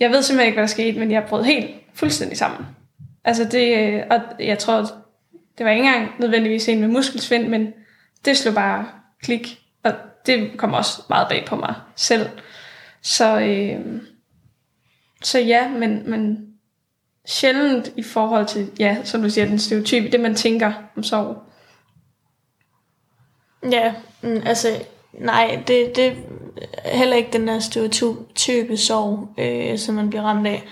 [0.00, 2.66] jeg ved simpelthen ikke, hvad der skete, men jeg brød helt fuldstændig sammen.
[3.24, 4.76] Altså det, øh, og jeg tror,
[5.58, 7.72] det var ikke engang nødvendigvis en med muskelsvind, men
[8.24, 8.86] det slog bare
[9.22, 9.92] klik, og
[10.26, 12.28] det kom også meget bag på mig selv.
[13.02, 14.02] Så, øh,
[15.22, 16.46] så ja, men, men
[17.26, 21.42] sjældent i forhold til, ja, som du siger, den stereotype, det man tænker om sorg.
[23.72, 23.92] Ja,
[24.22, 24.68] mm, altså,
[25.12, 26.12] nej, det, det
[26.84, 30.64] er heller ikke den der stereotype sorg, øh, som man bliver ramt af.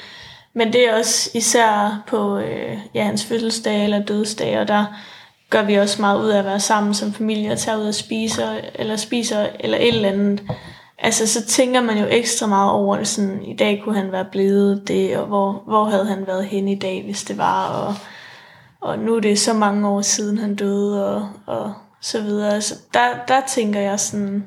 [0.54, 4.84] Men det er også især på øh, ja, hans fødselsdag eller dødsdag, og der
[5.50, 7.94] gør vi også meget ud af at være sammen som familie og tage ud og
[7.94, 8.42] spise,
[8.74, 10.42] eller spiser eller et eller andet.
[10.98, 14.26] Altså, så tænker man jo ekstra meget over det, sådan, i dag kunne han være
[14.32, 17.94] blevet det, og hvor, hvor havde han været henne i dag, hvis det var, og,
[18.80, 21.72] og nu er det så mange år siden, han døde, og, og
[22.02, 22.60] så videre.
[22.60, 24.44] Så der, der tænker jeg sådan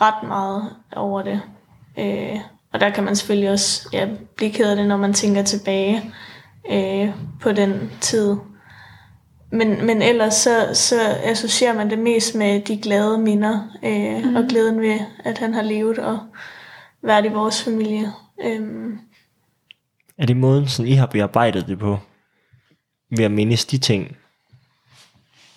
[0.00, 1.40] ret meget over det.
[1.98, 2.40] Øh,
[2.72, 6.12] og der kan man selvfølgelig også ja, blive ked af det, når man tænker tilbage
[6.70, 7.08] øh,
[7.40, 8.36] på den tid.
[9.50, 14.36] Men, men ellers så, så associerer man det mest med de glade minder, øh, mm.
[14.36, 16.18] og glæden ved, at han har levet og
[17.02, 18.12] været i vores familie.
[18.44, 18.92] Øh.
[20.18, 21.98] Er det måden, sådan I har bearbejdet det på?
[23.16, 24.16] Ved at mindes de ting?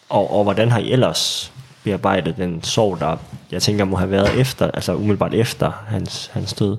[0.10, 1.54] Og, og hvordan har I ellers
[1.84, 3.18] bearbejdet den sorg, der
[3.52, 6.78] jeg tænker må have været efter, altså umiddelbart efter hans, hans død?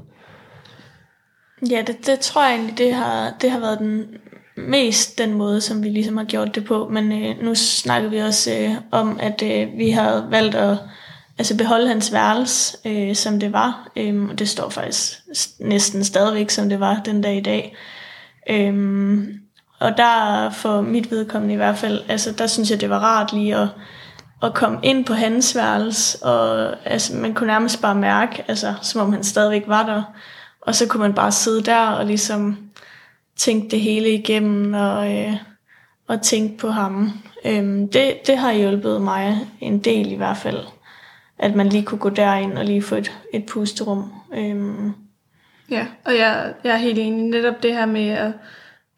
[1.70, 4.06] Ja, det, det tror jeg egentlig, det har, det har været den
[4.56, 6.88] mest den måde, som vi ligesom har gjort det på.
[6.88, 10.78] Men øh, nu snakker vi også øh, om, at øh, vi har valgt at
[11.38, 13.90] altså beholde hans værelse, øh, som det var.
[13.96, 15.18] Øhm, og det står faktisk
[15.60, 17.76] næsten stadigvæk, som det var den dag i dag.
[18.50, 19.40] Øhm,
[19.78, 23.32] og der for mit vedkommende i hvert fald, altså der synes jeg, det var rart
[23.32, 23.68] lige at,
[24.42, 29.00] at komme ind på hans værelse, og altså, man kunne nærmest bare mærke, altså, som
[29.00, 30.02] om han stadigvæk var der.
[30.60, 32.58] Og så kunne man bare sidde der og ligesom
[33.36, 35.34] tænke det hele igennem og, øh,
[36.06, 37.12] og tænke på ham.
[37.44, 40.58] Øhm, det, det har hjulpet mig en del i hvert fald,
[41.38, 44.12] at man lige kunne gå derind og lige få et, et pusterum.
[44.34, 44.92] Øhm.
[45.70, 48.32] Ja, og jeg, jeg er helt enig netop det her med, at,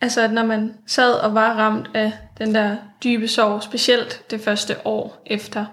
[0.01, 4.41] altså, at når man sad og var ramt af den der dybe sorg, specielt det
[4.41, 5.67] første år efter,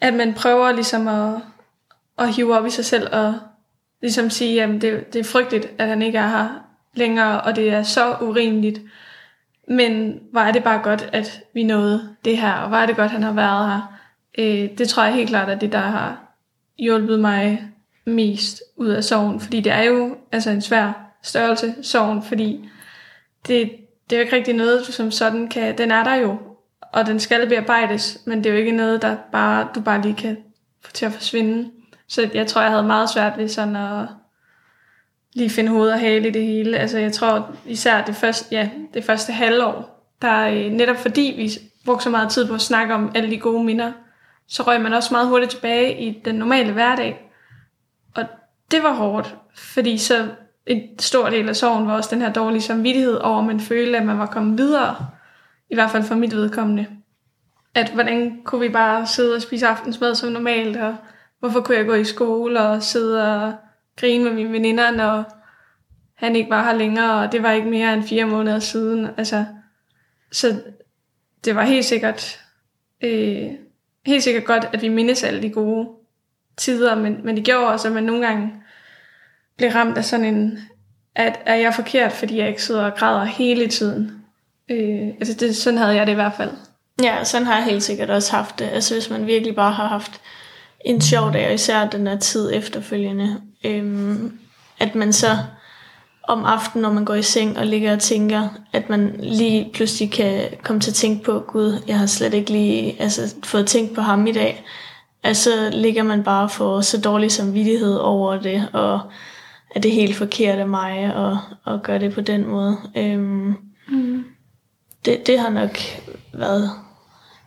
[0.00, 1.34] at man prøver ligesom at,
[2.18, 3.34] at hive op i sig selv og
[4.00, 6.48] ligesom sige, at det, det er frygteligt, at han ikke er her
[6.94, 8.80] længere, og det er så urimeligt.
[9.68, 12.96] Men hvor er det bare godt, at vi nåede det her, og hvor er det
[12.96, 13.98] godt, at han har været her.
[14.38, 16.18] Øh, det tror jeg helt klart, at det der har
[16.78, 17.64] hjulpet mig
[18.04, 20.92] mest ud af sorgen, fordi det er jo altså en svær
[21.22, 22.68] størrelse, sorgen, fordi
[23.48, 23.70] det,
[24.10, 26.38] det er jo ikke rigtig noget, som sådan kan, den er der jo,
[26.92, 30.14] og den skal bearbejdes, men det er jo ikke noget, der bare, du bare lige
[30.14, 30.36] kan
[30.80, 31.70] få til at forsvinde.
[32.08, 34.06] Så jeg tror, jeg havde meget svært ved sådan at
[35.32, 36.78] lige finde hoved og hale i det hele.
[36.78, 41.50] Altså jeg tror især det første, ja, det første halvår, der øh, netop fordi vi
[41.84, 43.92] brugte så meget tid på at snakke om alle de gode minder,
[44.48, 47.30] så røg man også meget hurtigt tilbage i den normale hverdag.
[48.14, 48.24] Og
[48.70, 50.28] det var hårdt, fordi så
[50.66, 53.98] en stor del af sorgen var også den her dårlige samvittighed over, at man følte,
[53.98, 55.06] at man var kommet videre.
[55.70, 56.86] I hvert fald for mit vedkommende.
[57.74, 60.96] At hvordan kunne vi bare sidde og spise aftensmad som normalt, og
[61.40, 63.52] hvorfor kunne jeg gå i skole og sidde og
[63.96, 65.24] grine med mine veninder, når
[66.14, 69.08] han ikke var her længere, og det var ikke mere end fire måneder siden.
[69.16, 69.44] Altså,
[70.32, 70.62] så
[71.44, 72.40] det var helt sikkert,
[73.00, 73.50] øh,
[74.06, 75.88] helt sikkert godt, at vi mindes alle de gode
[76.56, 78.62] tider, men, men det gjorde også, at man nogle gange
[79.60, 80.58] blev ramt af sådan en,
[81.14, 84.12] at er jeg forkert, fordi jeg ikke sidder og græder hele tiden.
[84.70, 86.50] Øh, altså det, sådan havde jeg det i hvert fald.
[87.02, 88.68] Ja, sådan har jeg helt sikkert også haft det.
[88.72, 90.20] Altså hvis man virkelig bare har haft
[90.84, 94.38] en sjov dag, og især den der tid efterfølgende, øhm,
[94.80, 95.38] at man så
[96.22, 100.12] om aftenen, når man går i seng og ligger og tænker, at man lige pludselig
[100.12, 103.94] kan komme til at tænke på, gud, jeg har slet ikke lige altså, fået tænkt
[103.94, 104.64] på ham i dag.
[105.22, 109.00] Altså ligger man bare for så dårlig samvittighed over det, og
[109.74, 112.78] er det helt forkert af mig at, at gøre det på den måde.
[112.96, 113.54] Øhm,
[113.88, 114.24] mm.
[115.04, 115.78] det, det har nok
[116.32, 116.70] været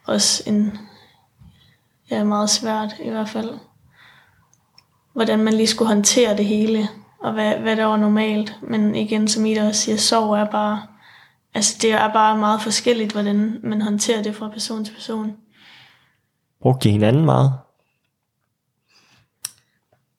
[0.05, 0.77] også en
[2.11, 3.49] ja, meget svært i hvert fald.
[5.13, 8.55] Hvordan man lige skulle håndtere det hele, og hvad, hvad der var normalt.
[8.61, 10.83] Men igen, som Ida også siger, sorg er bare,
[11.53, 15.37] altså det er bare meget forskelligt, hvordan man håndterer det fra person til person.
[16.61, 17.53] Brugte I hinanden meget?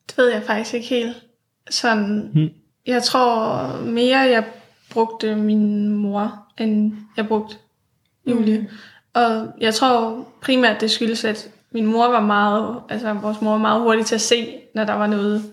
[0.07, 1.24] Det ved jeg faktisk ikke helt.
[1.69, 2.49] Sådan, hmm.
[2.85, 4.43] Jeg tror mere, jeg
[4.89, 7.55] brugte min mor, end jeg brugte
[8.27, 8.59] Julie.
[8.59, 8.67] Mm.
[9.13, 13.57] Og jeg tror primært, det skyldes, at min mor var meget, altså vores mor var
[13.57, 15.43] meget hurtig til at se, når der var noget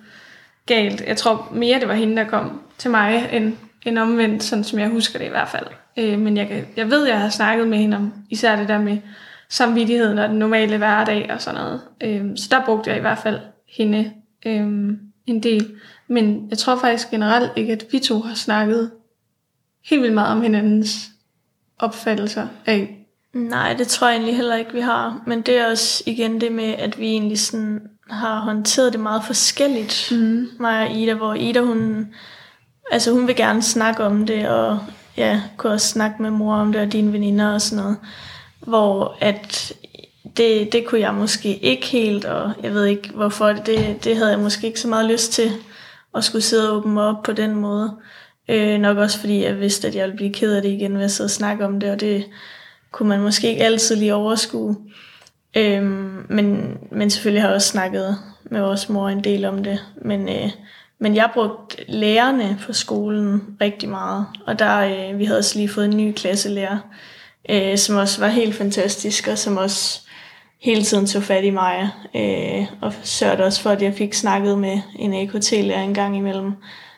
[0.66, 1.00] galt.
[1.06, 3.56] Jeg tror mere, det var hende, der kom til mig, end,
[3.86, 5.66] end omvendt, sådan som jeg husker det i hvert fald.
[5.96, 8.98] Øh, men jeg, jeg ved, jeg har snakket med hende om især det der med
[9.48, 11.80] samvittigheden og den normale hverdag og sådan noget.
[12.00, 13.38] Øh, så der brugte jeg i hvert fald
[13.76, 14.12] hende
[14.46, 14.92] øh,
[15.26, 15.74] en del.
[16.08, 18.90] Men jeg tror faktisk generelt ikke, at vi to har snakket
[19.84, 21.08] helt vildt meget om hinandens
[21.78, 22.98] opfattelser af
[23.32, 25.22] Nej, det tror jeg egentlig heller ikke, vi har.
[25.26, 29.24] Men det er også igen det med, at vi egentlig sådan har håndteret det meget
[29.24, 30.48] forskelligt, mm.
[30.60, 32.14] mig og Ida, hvor Ida, hun,
[32.90, 34.78] altså hun vil gerne snakke om det, og
[35.16, 37.96] ja, kunne også snakke med mor om det, og dine veninder og sådan noget.
[38.60, 39.72] Hvor at
[40.36, 44.30] det, det kunne jeg måske ikke helt, og jeg ved ikke hvorfor, det, det havde
[44.30, 45.50] jeg måske ikke så meget lyst til,
[46.16, 47.96] at skulle sidde og åbne op på den måde.
[48.48, 51.04] Øh, nok også fordi jeg vidste, at jeg ville blive ked af det igen, ved
[51.04, 52.24] at sidde og snakke om det, og det
[52.90, 54.76] kunne man måske ikke altid lige overskue.
[55.56, 55.82] Øh,
[56.28, 59.78] men, men selvfølgelig har jeg også snakket med vores mor en del om det.
[60.04, 60.50] Men, øh,
[60.98, 64.26] men jeg brugte lærerne på skolen rigtig meget.
[64.46, 66.78] Og der, øh, vi havde også lige fået en ny klasselærer,
[67.50, 70.00] øh, som også var helt fantastisk, og som også
[70.62, 71.90] hele tiden tog fat i mig.
[72.14, 76.52] Øh, og sørgede også for, at jeg fik snakket med en AKT-lærer en gang imellem,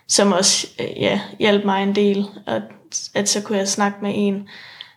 [0.08, 2.26] som også øh, ja, hjalp mig en del.
[2.46, 2.60] Og
[3.14, 4.48] at så kunne jeg snakke med en,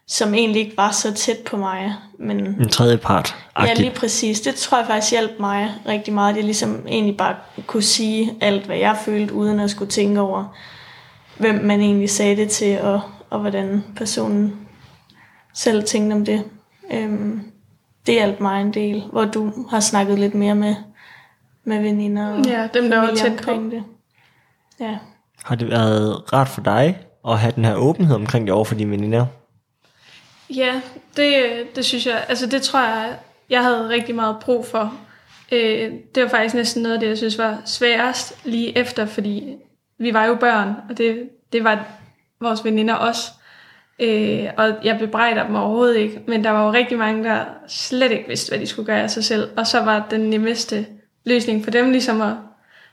[0.08, 1.94] som egentlig ikke var så tæt på mig.
[2.20, 3.36] Men, en tredje part.
[3.60, 4.42] Ja, lige præcis.
[4.42, 6.30] Det tror jeg faktisk hjalp mig rigtig meget.
[6.30, 7.36] At jeg ligesom egentlig bare
[7.68, 10.58] kunne sige alt, hvad jeg følte, uden at skulle tænke over,
[11.38, 14.68] hvem man egentlig sagde det til, og, og hvordan personen
[15.54, 16.44] selv tænkte om det.
[16.92, 17.42] Øhm,
[18.08, 20.76] det hjalp mig en del, hvor du har snakket lidt mere med,
[21.64, 23.52] med veninder og ja, dem, der var tæt på.
[23.52, 23.84] det.
[24.80, 24.98] Ja.
[25.44, 28.76] Har det været rart for dig at have den her åbenhed omkring det over for
[28.76, 29.26] dine veninder?
[30.50, 30.82] Ja,
[31.18, 31.46] det,
[31.76, 33.16] det synes jeg, altså det tror jeg,
[33.50, 34.94] jeg havde rigtig meget brug for.
[35.52, 39.56] Øh, det var faktisk næsten noget af det, jeg synes var sværest lige efter, fordi
[39.98, 41.86] vi var jo børn, og det, det var
[42.42, 43.32] vores veninder også.
[44.00, 48.12] Øh, og jeg bebrejder dem overhovedet ikke, men der var jo rigtig mange, der slet
[48.12, 49.50] ikke vidste, hvad de skulle gøre af sig selv.
[49.58, 50.86] Og så var den nemmeste
[51.26, 52.34] løsning for dem ligesom at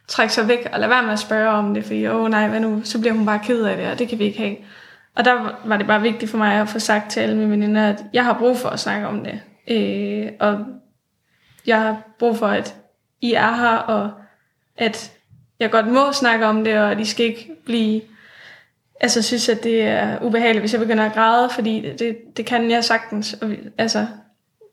[0.09, 2.61] trække sig væk og lade være med at spørge om det, fordi åh nej, hvad
[2.61, 4.57] nu, så bliver hun bare ked af det, og det kan vi ikke have.
[5.15, 7.89] Og der var det bare vigtigt for mig at få sagt til alle mine veninder,
[7.89, 9.41] at jeg har brug for at snakke om det.
[9.69, 10.59] Øh, og
[11.67, 12.77] jeg har brug for, at
[13.21, 14.11] I er her, og
[14.77, 15.13] at
[15.61, 18.01] jeg godt må snakke om det, og at I skal ikke blive...
[19.01, 22.47] Altså synes, at det er ubehageligt, hvis jeg begynder at græde, fordi det, det, det
[22.47, 23.37] kan jeg sagtens.
[23.41, 24.07] Og, altså,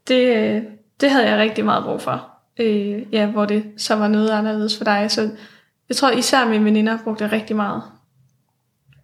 [0.07, 0.63] det,
[1.01, 2.27] det havde jeg rigtig meget brug for.
[2.59, 5.11] Øh, ja, hvor det så var noget anderledes for dig.
[5.11, 5.29] Så
[5.89, 7.81] jeg tror især mine veninder brugte det rigtig meget.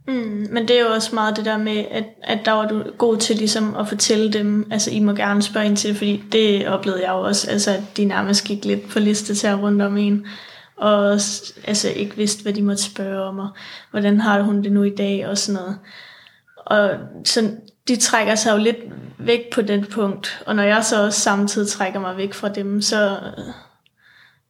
[0.07, 2.83] Mm, men det er jo også meget det der med, at, at der var du
[2.97, 6.23] god til ligesom at fortælle dem, altså I må gerne spørge ind til det, fordi
[6.31, 9.59] det oplevede jeg jo også, altså at de nærmest gik lidt på liste til at
[9.59, 10.25] rundt om en,
[10.77, 11.11] og
[11.63, 13.49] altså ikke vidste, hvad de måtte spørge om, og
[13.91, 15.79] hvordan har hun det nu i dag, og sådan noget.
[16.57, 16.91] Og
[17.25, 17.51] så
[17.87, 18.77] de trækker sig jo lidt
[19.17, 22.81] væk på den punkt, og når jeg så også samtidig trækker mig væk fra dem,
[22.81, 23.19] så,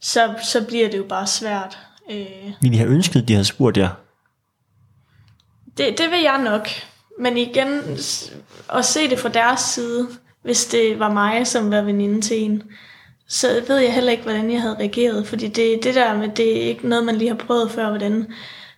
[0.01, 1.77] så, så bliver det jo bare svært.
[2.11, 2.53] Øh.
[2.63, 3.89] I have ønsket, de havde spurgt jer
[5.77, 6.67] Det, det vil jeg nok.
[7.19, 7.81] Men igen,
[8.73, 10.07] at se det fra deres side,
[10.43, 12.63] hvis det var mig, som var veninde til en,
[13.27, 15.27] så ved jeg heller ikke, hvordan jeg havde reageret.
[15.27, 18.27] Fordi det, det der med, det er ikke noget, man lige har prøvet før, hvordan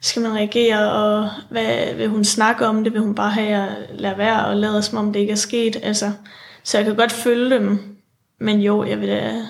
[0.01, 2.93] skal man reagere, og hvad vil hun snakke om det?
[2.93, 5.77] Vil hun bare have at lade være og lade som om det ikke er sket?
[5.83, 6.11] Altså,
[6.63, 7.79] så jeg kan godt følge dem,
[8.39, 9.41] men jo, jeg vil, da,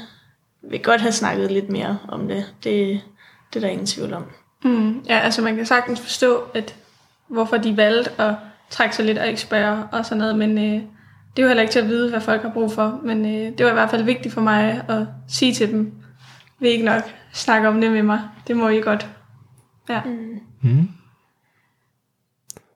[0.61, 2.45] vil godt have snakket lidt mere om det.
[2.63, 3.01] Det,
[3.53, 4.23] det er der ingen tvivl om.
[4.63, 6.75] Mm, ja, altså man kan sagtens forstå, at
[7.27, 8.35] hvorfor de valgte at
[8.69, 10.81] trække sig lidt og ikke spørge og sådan noget, men øh,
[11.35, 13.57] det er jo heller ikke til at vide, hvad folk har brug for, men øh,
[13.57, 15.93] det var i hvert fald vigtigt for mig at sige til dem,
[16.59, 17.03] vi ikke nok
[17.33, 19.09] snakke om det med mig, det må I godt.
[19.89, 20.01] Ja.
[20.05, 20.39] Mm.
[20.61, 20.89] Mm.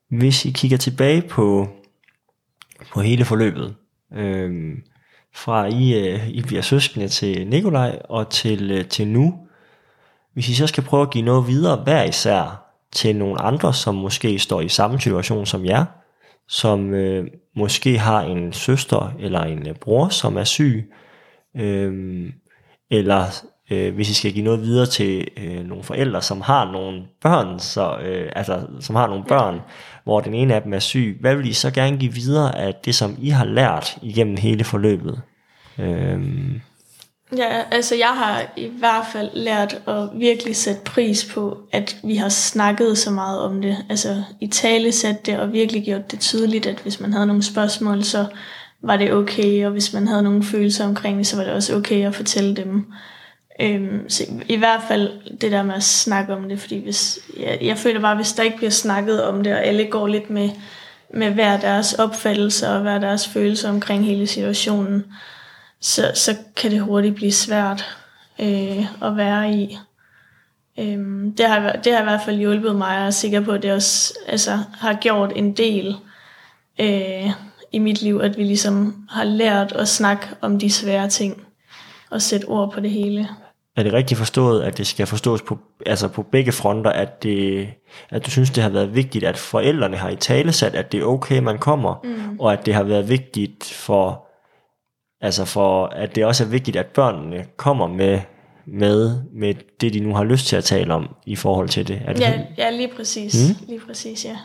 [0.07, 1.67] Hvis I kigger tilbage på,
[2.93, 3.75] på hele forløbet,
[4.13, 4.77] øh,
[5.33, 9.39] fra I, øh, I bliver søskende til Nikolaj og til, øh, til nu,
[10.33, 13.95] hvis I så skal prøve at give noget videre hver især til nogle andre, som
[13.95, 15.85] måske står i samme situation som jer,
[16.47, 20.93] som øh, måske har en søster eller en øh, bror, som er syg,
[21.57, 22.29] øh,
[22.91, 23.25] eller
[23.71, 27.59] øh, hvis I skal give noget videre til øh, nogle forældre, som har nogle børn,
[27.59, 29.59] så, øh, altså, som har nogle børn,
[30.03, 32.75] hvor den ene af dem er syg, hvad vil I så gerne give videre af
[32.85, 35.21] det, som I har lært igennem hele forløbet?
[35.79, 36.21] Øh,
[37.38, 42.15] Ja, altså jeg har i hvert fald lært at virkelig sætte pris på, at vi
[42.15, 43.78] har snakket så meget om det.
[43.89, 47.43] Altså i tale sat det og virkelig gjort det tydeligt, at hvis man havde nogle
[47.43, 48.26] spørgsmål, så
[48.82, 51.76] var det okay, og hvis man havde nogle følelser omkring det, så var det også
[51.76, 52.86] okay at fortælle dem.
[53.61, 55.11] Øhm, så i hvert fald
[55.41, 58.43] det der med at snakke om det, fordi hvis, jeg, jeg føler bare, hvis der
[58.43, 60.49] ikke bliver snakket om det, og alle går lidt med,
[61.13, 65.05] med hver deres opfattelse og hver deres følelser omkring hele situationen,
[65.84, 67.86] så, så kan det hurtigt blive svært
[68.39, 69.77] øh, at være i.
[70.79, 73.51] Øhm, det, har, det har i hvert fald hjulpet mig, og jeg er sikker på,
[73.51, 75.95] at det også altså, har gjort en del
[76.81, 77.31] øh,
[77.71, 81.41] i mit liv, at vi ligesom har lært at snakke om de svære ting,
[82.11, 83.29] og sætte ord på det hele.
[83.77, 87.69] Er det rigtigt forstået, at det skal forstås på, altså på begge fronter, at, det,
[88.09, 90.99] at du synes, det har været vigtigt, at forældrene har i tale sat, at det
[90.99, 92.39] er okay, man kommer, mm.
[92.39, 94.32] og at det har været vigtigt for
[95.24, 98.21] Altså for, at det også er vigtigt, at børnene kommer med,
[98.65, 102.01] med, med det, de nu har lyst til at tale om i forhold til det.
[102.05, 103.36] Er det ja, ja, lige præcis.
[103.49, 103.65] Mm?
[103.67, 104.38] Lige præcis, ja.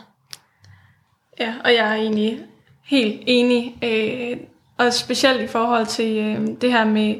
[1.39, 2.39] Ja, og jeg er egentlig
[2.85, 3.75] helt enig.
[3.83, 4.37] Øh,
[4.77, 7.15] og specielt i forhold til øh, det her med,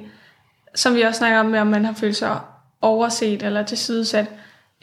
[0.76, 2.40] som vi også snakker om, med, om man har følt sig
[2.82, 4.26] overset eller tilsidesat,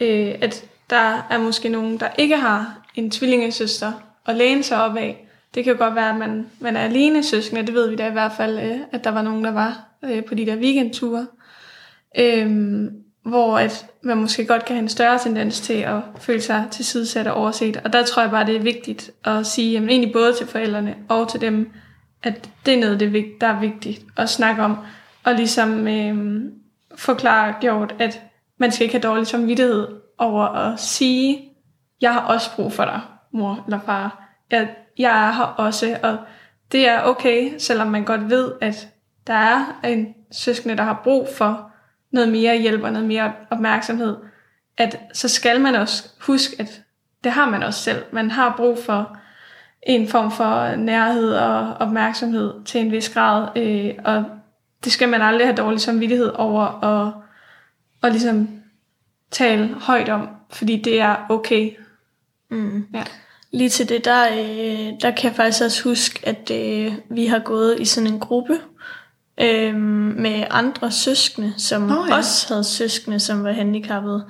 [0.00, 3.92] øh, at der er måske nogen, der ikke har en tvillingesøster
[4.26, 5.25] at læne sig op af,
[5.56, 7.66] det kan jo godt være, at man, man er alene søskende.
[7.66, 10.24] Det ved vi da i hvert fald, øh, at der var nogen, der var øh,
[10.24, 11.26] på de der weekendture.
[12.18, 12.90] Øhm,
[13.22, 17.26] hvor at man måske godt kan have en større tendens til at føle sig tilsidesat
[17.26, 17.76] og overset.
[17.84, 20.94] Og der tror jeg bare, det er vigtigt at sige, jamen, egentlig både til forældrene
[21.08, 21.70] og til dem,
[22.22, 23.00] at det er noget,
[23.40, 24.78] der er vigtigt at snakke om.
[25.24, 26.42] Og ligesom øh,
[26.96, 28.22] forklare gjort, at
[28.58, 29.88] man skal ikke have dårlig samvittighed
[30.18, 31.48] over at sige,
[32.00, 33.00] jeg har også brug for dig,
[33.32, 34.32] mor eller far.
[34.50, 34.68] Jeg,
[34.98, 36.18] jeg er her også, og
[36.72, 38.88] det er okay, selvom man godt ved, at
[39.26, 41.70] der er en søskende, der har brug for
[42.10, 44.16] noget mere hjælp og noget mere opmærksomhed,
[44.78, 46.82] at så skal man også huske, at
[47.24, 48.04] det har man også selv.
[48.12, 49.18] Man har brug for
[49.82, 54.24] en form for nærhed og opmærksomhed til en vis grad, øh, og
[54.84, 57.12] det skal man aldrig have dårlig samvittighed over at,
[58.02, 58.48] at ligesom
[59.30, 61.70] tale højt om, fordi det er okay.
[62.50, 62.86] Mm.
[62.94, 63.04] Ja.
[63.52, 67.38] Lige til det, der, øh, der kan jeg faktisk også huske, at øh, vi har
[67.38, 68.58] gået i sådan en gruppe
[69.40, 72.16] øh, med andre søskende, som oh, ja.
[72.16, 74.24] også havde søskende, som var handicappede.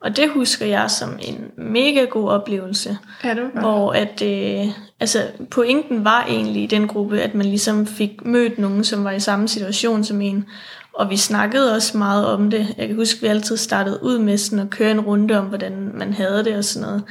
[0.00, 2.98] Og det husker jeg som en mega god oplevelse.
[3.24, 4.66] Ja, det var hvor at, øh,
[5.00, 9.10] altså, pointen var egentlig i den gruppe, at man ligesom fik mødt nogen, som var
[9.10, 10.44] i samme situation som en.
[10.94, 12.74] Og vi snakkede også meget om det.
[12.78, 15.44] Jeg kan huske, at vi altid startede ud med sådan at køre en runde om,
[15.44, 17.02] hvordan man havde det og sådan noget.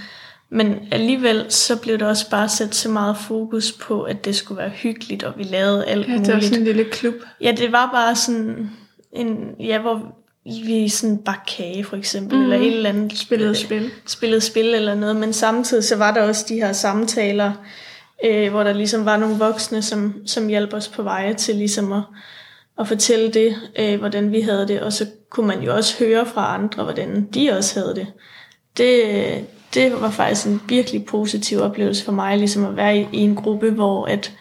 [0.50, 4.58] Men alligevel så blev der også bare sat så meget fokus på, at det skulle
[4.58, 6.28] være hyggeligt, og vi lavede alt ja, muligt.
[6.28, 7.14] det var sådan en lille klub.
[7.42, 8.72] Ja, det var bare sådan
[9.12, 12.44] en, ja, hvor vi sådan bare kage for eksempel, mm.
[12.44, 13.18] eller et eller andet.
[13.18, 13.92] Spillede spil.
[14.06, 17.52] Spillede spil eller noget, men samtidig så var der også de her samtaler,
[18.26, 21.92] øh, hvor der ligesom var nogle voksne, som, som hjalp os på veje til ligesom
[21.92, 22.02] at,
[22.80, 26.26] at fortælle det, øh, hvordan vi havde det, og så kunne man jo også høre
[26.26, 28.08] fra andre, hvordan de også havde det.
[28.78, 33.18] Det, det var faktisk en virkelig positiv oplevelse for mig, ligesom at være i, i
[33.18, 34.34] en gruppe, hvor at,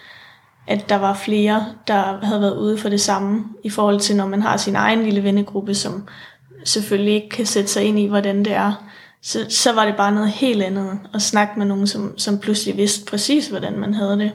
[0.66, 4.26] at der var flere, der havde været ude for det samme, i forhold til når
[4.26, 6.08] man har sin egen lille vennegruppe, som
[6.64, 8.72] selvfølgelig ikke kan sætte sig ind i, hvordan det er.
[9.22, 12.76] så, så var det bare noget helt andet at snakke med nogen, som, som pludselig
[12.76, 14.32] vidste præcis, hvordan man havde det.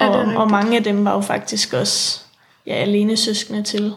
[0.00, 2.20] Ja, Og, det og mange af dem var jo faktisk også
[2.66, 3.92] ja, alene søskende til.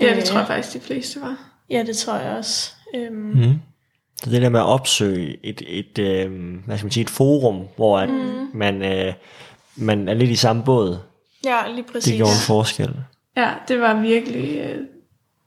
[0.00, 1.36] Ja, det Øh, tror jeg faktisk, de fleste var.
[1.70, 2.72] Ja, det tror jeg også.
[2.94, 3.60] Øhm, Mm.
[4.24, 6.32] Så det der med at opsøge et, et, øh,
[6.66, 8.48] hvad skal man sige, et forum, hvor at mm.
[8.54, 9.12] man, øh,
[9.76, 10.98] man er lidt i samme båd,
[11.44, 12.04] Ja, lige præcis.
[12.04, 12.94] det gjorde en forskel.
[13.36, 14.58] Ja, det var virkelig...
[14.58, 14.78] Øh,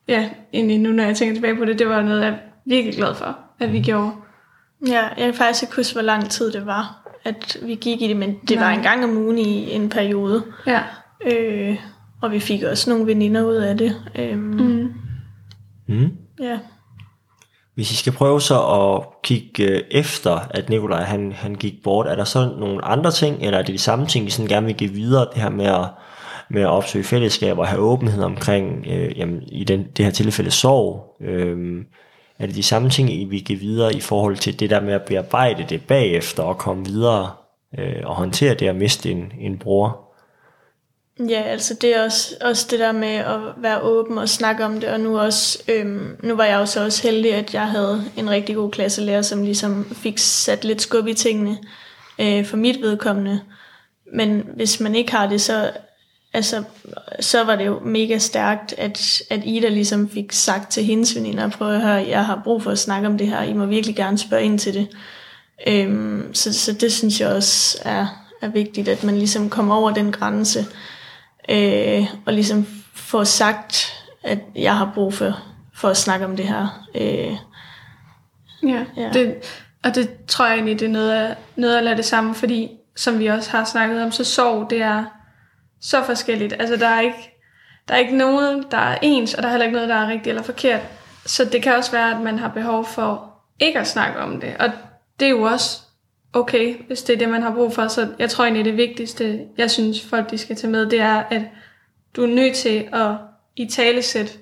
[0.07, 2.95] ja, egentlig nu, når jeg tænker tilbage på det, det var noget, jeg er virkelig
[2.95, 4.11] glad for, at vi gjorde.
[4.87, 8.07] Ja, jeg kan faktisk ikke huske, hvor lang tid det var, at vi gik i
[8.07, 8.67] det, men det Nej.
[8.67, 10.43] var en gang om ugen i en periode.
[10.67, 10.81] Ja.
[11.25, 11.77] Øh,
[12.21, 13.95] og vi fik også nogle veninder ud af det.
[14.15, 14.93] Øhm, mm.
[15.87, 16.11] Mm.
[16.41, 16.59] Ja.
[17.77, 22.07] Hvis I skal prøve så at kigge øh, efter, at Nikolaj han, han gik bort,
[22.07, 24.65] er der så nogle andre ting, eller er det de samme ting, I sådan gerne
[24.65, 25.85] vil give videre, det her med at,
[26.49, 30.51] med at opsøge fællesskab og have åbenhed omkring, øh, jamen, i den, det her tilfælde
[30.51, 31.15] sorg?
[31.21, 31.85] Øh,
[32.39, 34.93] er det de samme ting, I vil give videre i forhold til det der med
[34.93, 37.31] at bearbejde det bagefter og komme videre
[37.79, 40.06] øh, og håndtere det at miste en, en bror?
[41.19, 44.79] Ja, altså det er også, også det der med at være åben og snakke om
[44.79, 48.03] det, og nu også, øhm, nu var jeg jo så også heldig, at jeg havde
[48.17, 51.57] en rigtig god klasselærer, som ligesom fik sat lidt skub i tingene
[52.19, 53.41] øh, for mit vedkommende.
[54.13, 55.71] Men hvis man ikke har det, så,
[56.33, 56.63] altså,
[57.19, 61.49] så var det jo mega stærkt, at, at Ida ligesom fik sagt til hendes veninder,
[61.49, 63.95] prøv at høre, jeg har brug for at snakke om det her, I må virkelig
[63.95, 64.87] gerne spørge ind til det.
[65.67, 68.07] Øhm, så, så det synes jeg også er,
[68.41, 70.65] er vigtigt, at man ligesom kommer over den grænse,
[71.49, 73.93] øh, og ligesom få sagt,
[74.23, 75.39] at jeg har brug for,
[75.73, 76.87] for at snakke om det her.
[76.95, 77.37] Øh,
[78.63, 79.09] Ja, Ja.
[79.13, 79.35] Det,
[79.83, 83.19] og det tror jeg egentlig, det er noget af, noget af det samme, fordi som
[83.19, 85.05] vi også har snakket om, så sorg, det er
[85.81, 86.53] så forskelligt.
[86.59, 87.39] Altså der er ikke,
[87.87, 90.07] der er ikke noget, der er ens, og der er heller ikke noget, der er
[90.07, 90.81] rigtigt eller forkert.
[91.25, 94.55] Så det kan også være, at man har behov for ikke at snakke om det.
[94.59, 94.71] Og
[95.19, 95.81] det er jo også
[96.33, 97.87] okay, hvis det er det, man har brug for.
[97.87, 101.23] Så jeg tror egentlig, det vigtigste, jeg synes, folk de skal tage med, det er,
[101.29, 101.41] at
[102.15, 103.11] du er nødt til at
[103.55, 104.39] i talesæt,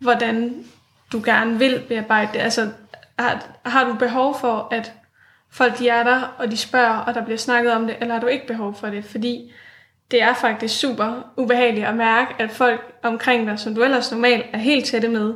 [0.00, 0.64] hvordan
[1.12, 2.38] du gerne vil bearbejde det.
[2.38, 2.70] Altså,
[3.18, 4.92] har, har du behov for, at
[5.50, 8.20] folk de er der, og de spørger, og der bliver snakket om det, eller har
[8.20, 9.04] du ikke behov for det?
[9.04, 9.52] Fordi
[10.10, 14.46] det er faktisk super ubehageligt at mærke, at folk omkring dig, som du ellers normalt
[14.52, 15.34] er helt tætte med,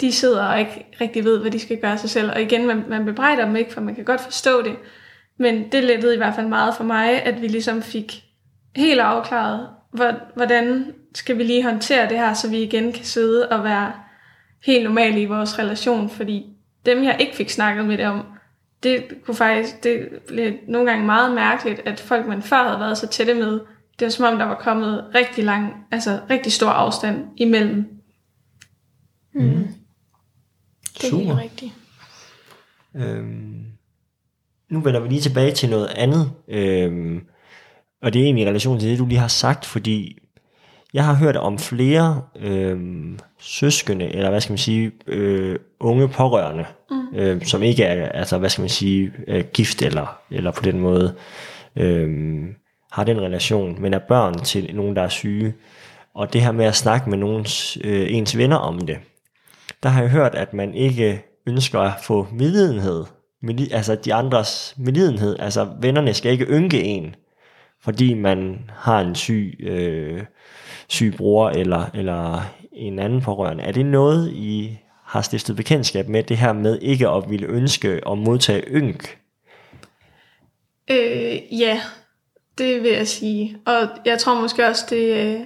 [0.00, 2.30] de sidder og ikke rigtig ved, hvad de skal gøre sig selv.
[2.30, 4.76] Og igen, man, man bebrejder dem ikke, for man kan godt forstå det.
[5.38, 8.24] Men det lettede i hvert fald meget for mig, at vi ligesom fik
[8.76, 13.48] helt afklaret, hvor- hvordan skal vi lige håndtere det her, så vi igen kan sidde
[13.48, 13.92] og være
[14.66, 16.10] helt normale i vores relation.
[16.10, 16.46] Fordi
[16.86, 18.26] dem, jeg ikke fik snakket med det om,
[18.82, 22.98] det kunne faktisk, det blev nogle gange meget mærkeligt, at folk, man før havde været
[22.98, 23.60] så tætte med,
[23.98, 27.84] det var som om, der var kommet rigtig lang, altså rigtig stor afstand imellem.
[30.94, 31.24] Det er Super.
[31.24, 31.72] helt rigtigt.
[32.96, 33.64] Øhm,
[34.70, 37.20] nu vender vi lige tilbage til noget andet, øhm,
[38.02, 40.18] og det er egentlig i relation til det, du lige har sagt, fordi
[40.94, 46.64] jeg har hørt om flere øhm, søskende, eller hvad skal man sige, øh, unge pårørende,
[46.90, 47.18] mm.
[47.18, 50.80] øh, som ikke er, altså hvad skal man sige, øh, gift eller, eller på den
[50.80, 51.14] måde
[51.76, 52.42] øh,
[52.92, 55.54] har den relation, men er børn til nogen, der er syge.
[56.14, 58.98] Og det her med at snakke med nogens, øh, ens venner om det,
[59.84, 63.04] der har jeg hørt, at man ikke ønsker at få medlidenhed,
[63.70, 67.14] altså de andres medlidenhed, altså vennerne skal ikke ynke en,
[67.82, 70.22] fordi man har en syg, øh,
[70.88, 72.40] syg bror eller, eller
[72.72, 73.64] en anden pårørende.
[73.64, 78.00] Er det noget, I har stiftet bekendtskab med, det her med ikke at ville ønske
[78.10, 79.18] at modtage ynk?
[80.90, 81.80] Øh, ja,
[82.58, 83.56] det vil jeg sige.
[83.66, 85.16] Og jeg tror måske også, det...
[85.16, 85.40] Øh,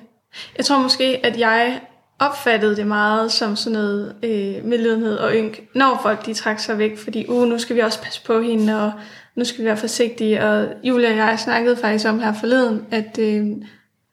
[0.57, 1.80] jeg tror måske, at jeg
[2.19, 6.79] opfattede det meget som sådan noget øh, medlidenhed og ynk, når folk de trak sig
[6.79, 8.93] væk, fordi uh, nu skal vi også passe på hende, og
[9.35, 10.45] nu skal vi være forsigtige.
[10.45, 13.47] Og Julia og jeg snakkede faktisk om her forleden, at øh,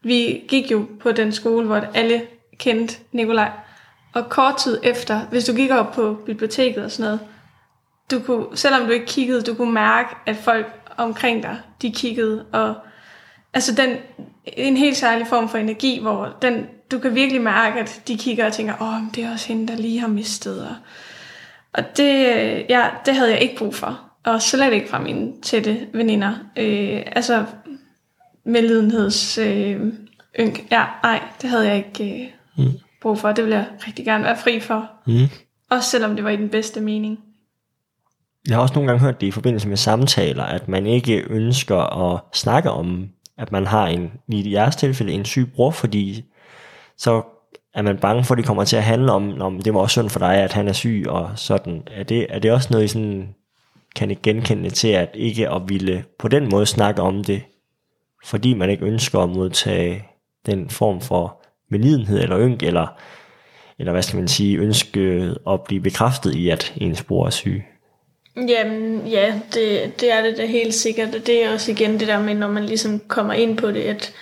[0.03, 2.21] vi gik jo på den skole, hvor alle
[2.57, 3.51] kendte Nikolaj.
[4.13, 7.19] Og kort tid efter, hvis du gik op på biblioteket og sådan noget,
[8.11, 10.65] du kunne, selvom du ikke kiggede, du kunne mærke, at folk
[10.97, 12.75] omkring dig, de kiggede, og
[13.53, 13.97] altså den,
[14.47, 18.45] en helt særlig form for energi, hvor den, du kan virkelig mærke, at de kigger
[18.45, 20.75] og tænker, åh, men det er også hende, der lige har mistet, og,
[21.73, 25.33] og det, øh, ja, det havde jeg ikke brug for, og slet ikke fra mine
[25.41, 27.45] tætte veninder, øh, altså
[28.45, 29.81] medlidenheds øh,
[30.39, 32.65] ynk, ja, nej, det havde jeg ikke øh,
[33.01, 35.27] brug for, det ville jeg rigtig gerne være fri for, Mm.
[35.69, 37.19] også selvom det var i den bedste mening.
[38.47, 41.77] Jeg har også nogle gange hørt det i forbindelse med samtaler, at man ikke ønsker
[42.13, 46.25] at snakke om, at man har en, i jeres tilfælde, en syg bror, fordi
[46.97, 47.21] så
[47.73, 49.93] er man bange for, at det kommer til at handle om, om det var også
[49.93, 51.83] synd for dig, at han er syg og sådan.
[51.91, 53.35] Er det, er det også noget, I sådan,
[53.95, 57.43] kan I genkende til, at ikke at ville på den måde snakke om det,
[58.25, 60.05] fordi man ikke ønsker at modtage
[60.45, 62.87] den form for medlidenhed eller ynk, eller,
[63.79, 67.63] eller hvad skal man sige, ønske at blive bekræftet i, at ens bror er syg?
[68.37, 71.27] Jamen, ja, det, det er det da helt sikkert.
[71.27, 74.13] Det er også igen det der med, når man ligesom kommer ind på det, at,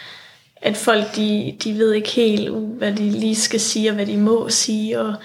[0.62, 4.18] at folk, de, de ved ikke helt, hvad de lige skal sige, og hvad de
[4.18, 5.16] må sige, og,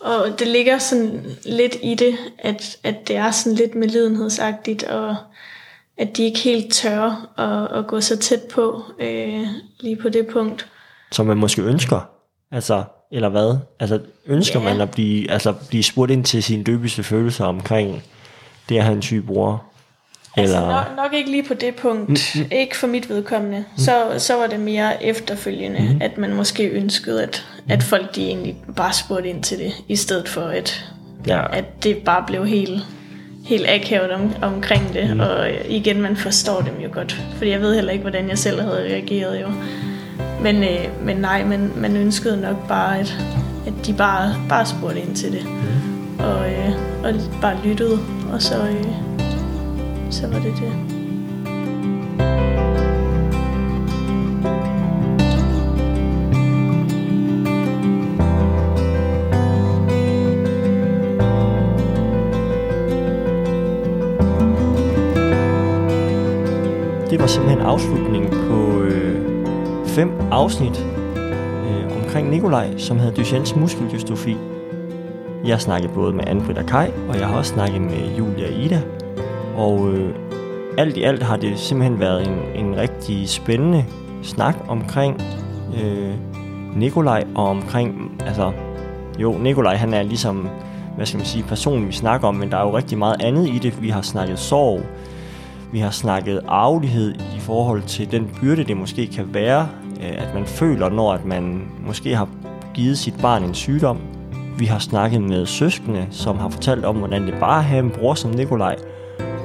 [0.00, 5.16] og det ligger sådan lidt i det, at, at det er sådan lidt medlidenhedsagtigt, og
[5.98, 9.46] at de ikke helt tør at, at gå så tæt på øh,
[9.80, 10.68] lige på det punkt.
[11.12, 12.08] Som man måske ønsker,
[12.52, 13.58] altså, eller hvad?
[13.80, 14.64] Altså, ønsker ja.
[14.64, 18.02] man at blive, altså, blive spurgt ind til sine dybeste følelser omkring
[18.68, 19.64] det at have en syg bror?
[20.36, 20.68] Altså eller...
[20.68, 22.48] nok, nok ikke lige på det punkt, mm, mm.
[22.52, 23.58] ikke for mit vedkommende.
[23.58, 23.78] Mm.
[23.78, 25.98] Så, så var det mere efterfølgende, mm.
[26.00, 29.96] at man måske ønskede, at, at folk de egentlig bare spurgte ind til det, i
[29.96, 30.84] stedet for at,
[31.26, 31.56] ja.
[31.56, 32.82] at det bare blev helt,
[33.44, 35.10] helt akavet om, omkring det.
[35.10, 35.20] Mm.
[35.20, 38.60] Og igen, man forstår dem jo godt, fordi jeg ved heller ikke, hvordan jeg selv
[38.60, 39.46] havde reageret jo.
[40.40, 43.16] Men, øh, men nej, man, man ønskede nok bare, at,
[43.66, 45.44] at de bare, bare spurgte ind til det.
[45.44, 46.24] Mm.
[46.24, 46.72] Og, øh,
[47.04, 47.98] og bare lyttede,
[48.34, 48.68] og så...
[48.68, 48.84] Øh,
[50.10, 50.72] så var det det.
[67.10, 69.46] Det var simpelthen afslutningen på øh,
[69.86, 74.36] fem afsnit øh, omkring Nikolaj, som havde Duchennes muskeldystrofi.
[75.46, 78.46] Jeg har snakket både med Anne-Britt og Kai, og jeg har også snakket med Julia
[78.46, 78.82] og Ida.
[79.56, 80.14] Og øh,
[80.78, 83.84] alt i alt har det simpelthen været en, en rigtig spændende
[84.22, 85.22] snak omkring
[85.82, 86.14] øh,
[86.76, 88.52] Nikolaj og omkring, altså
[89.18, 90.48] jo, Nikolaj han er ligesom,
[90.96, 93.48] hvad skal man sige, personen vi snakker om, men der er jo rigtig meget andet
[93.48, 93.82] i det.
[93.82, 94.80] Vi har snakket sorg,
[95.72, 99.68] vi har snakket arvelighed i forhold til den byrde, det måske kan være,
[100.00, 102.28] øh, at man føler, når at man måske har
[102.74, 103.98] givet sit barn en sygdom.
[104.58, 107.90] Vi har snakket med søskende, som har fortalt om, hvordan det bare at have en
[107.90, 108.76] bror som Nikolaj,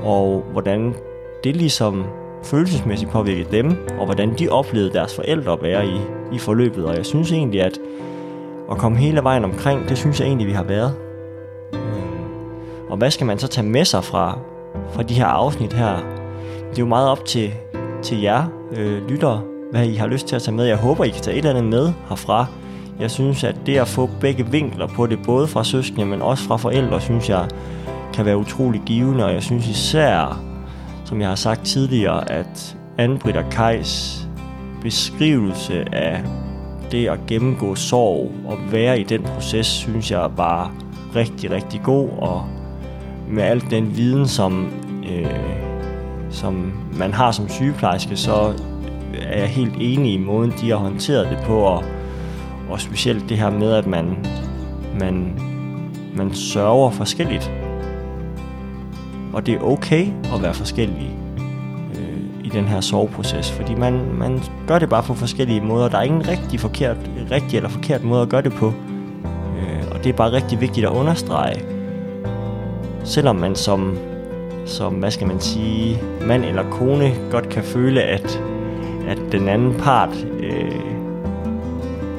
[0.03, 0.95] og hvordan
[1.43, 2.03] det ligesom
[2.43, 5.99] følelsesmæssigt påvirkede dem, og hvordan de oplevede deres forældre at være i,
[6.33, 6.85] i forløbet.
[6.85, 7.79] Og jeg synes egentlig, at
[8.71, 10.93] at komme hele vejen omkring, det synes jeg egentlig, vi har været.
[12.89, 14.39] Og hvad skal man så tage med sig fra,
[14.91, 15.95] fra de her afsnit her?
[16.69, 17.53] Det er jo meget op til,
[18.01, 18.43] til jer
[18.75, 19.41] øh, lyttere,
[19.71, 20.65] hvad I har lyst til at tage med.
[20.65, 22.45] Jeg håber, I kan tage et eller andet med herfra.
[22.99, 26.43] Jeg synes, at det at få begge vinkler på det, både fra søskende, men også
[26.43, 27.47] fra forældre, synes jeg
[28.13, 30.43] kan være utrolig givende, og jeg synes især,
[31.05, 34.27] som jeg har sagt tidligere, at Anne-Britt og Kajs
[34.81, 36.23] beskrivelse af
[36.91, 40.73] det at gennemgå sorg og være i den proces, synes jeg var
[41.15, 42.45] rigtig, rigtig god, og
[43.29, 44.69] med al den viden, som,
[45.11, 45.25] øh,
[46.29, 48.53] som man har som sygeplejerske, så
[49.21, 51.83] er jeg helt enig i måden, de har håndteret det på, og,
[52.69, 54.25] og specielt det her med, at man,
[54.99, 55.39] man,
[56.15, 57.51] man sørger forskelligt
[59.33, 61.11] og det er okay at være forskellige
[61.95, 65.89] øh, i den her soveproces, fordi man, man gør det bare på forskellige måder.
[65.89, 66.97] Der er ingen rigtig, forkert,
[67.31, 68.73] rigtig eller forkert måde at gøre det på.
[69.57, 71.61] Øh, og det er bare rigtig vigtigt at understrege.
[73.03, 73.97] Selvom man som,
[74.65, 78.41] som hvad skal man sige, mand eller kone godt kan føle, at,
[79.07, 80.25] at den anden part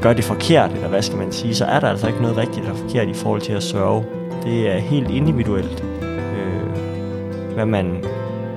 [0.03, 2.59] gør det forkert, eller hvad skal man sige, så er der altså ikke noget rigtigt
[2.59, 4.05] eller forkert i forhold til at sørge.
[4.45, 8.05] Det er helt individuelt øh, hvad man,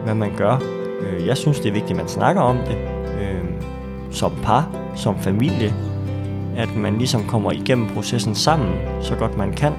[0.03, 0.61] hvad man gør.
[1.01, 2.77] Øh, jeg synes, det er vigtigt, at man snakker om det
[3.21, 3.43] øh,
[4.11, 5.73] som par, som familie,
[6.57, 9.73] at man ligesom kommer igennem processen sammen, så godt man kan.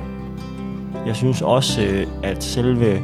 [1.07, 3.01] Jeg synes også, øh, at selve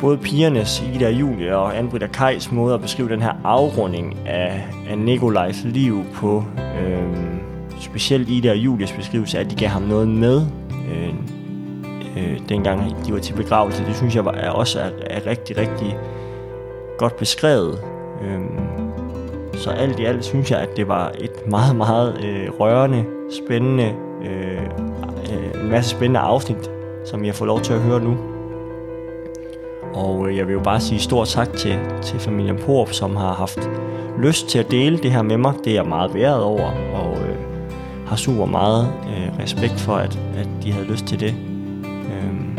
[0.00, 4.16] både pigernes, Ida og Julie og Anne-Britt og Kajs måde at beskrive den her afrunding
[4.26, 7.41] af, af Nikolajs liv på, øh,
[7.82, 10.46] specielt Ida og Julies beskrivelse, at de gav ham noget med,
[10.92, 11.14] øh,
[12.16, 13.84] øh, dengang de var til begravelse.
[13.84, 15.96] Det synes jeg var, er også er, er rigtig, rigtig
[16.98, 17.78] godt beskrevet.
[18.22, 18.40] Øh,
[19.54, 23.04] så alt i alt synes jeg, at det var et meget, meget øh, rørende,
[23.44, 24.62] spændende, øh,
[25.32, 26.70] øh, en masse spændende afsnit,
[27.04, 28.16] som jeg får lov til at høre nu.
[29.94, 33.32] Og øh, jeg vil jo bare sige stort tak til, til familien Porup, som har
[33.32, 33.70] haft
[34.18, 35.54] lyst til at dele det her med mig.
[35.64, 37.31] Det er jeg meget været over, og øh,
[38.12, 41.34] har super meget øh, respekt for, at, at de havde lyst til det.
[41.84, 42.58] Øhm,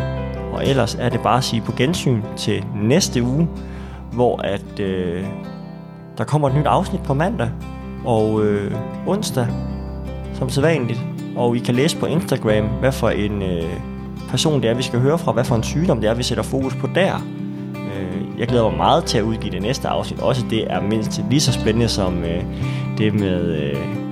[0.53, 3.47] og ellers er det bare at sige på gensyn til næste uge,
[4.11, 5.23] hvor at øh,
[6.17, 7.49] der kommer et nyt afsnit på mandag.
[8.05, 8.71] Og øh,
[9.07, 9.47] onsdag,
[10.33, 10.99] som sædvanligt.
[11.35, 13.73] Og I kan læse på Instagram, hvad for en øh,
[14.29, 16.43] person det er, vi skal høre fra, hvad for en sygdom det er, vi sætter
[16.43, 17.15] fokus på der.
[17.75, 20.19] Øh, jeg glæder mig meget til at udgive det næste afsnit.
[20.19, 22.43] Også det er mindst lige så spændende som øh,
[22.97, 24.03] det med øh,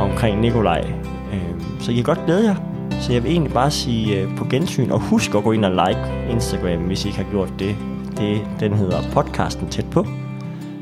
[0.00, 0.84] omkring Nikolaj.
[1.32, 2.56] Øh, så I kan godt glæde jer.
[3.00, 5.70] Så jeg vil egentlig bare sige øh, på gensyn, og husk at gå ind og
[5.70, 7.76] like Instagram, hvis I ikke har gjort det.
[8.18, 10.06] det den hedder podcasten tæt på.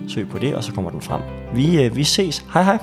[0.09, 1.21] Søg på det, og så kommer den frem.
[1.55, 2.47] Vi, øh, vi ses.
[2.55, 2.79] Hej hej.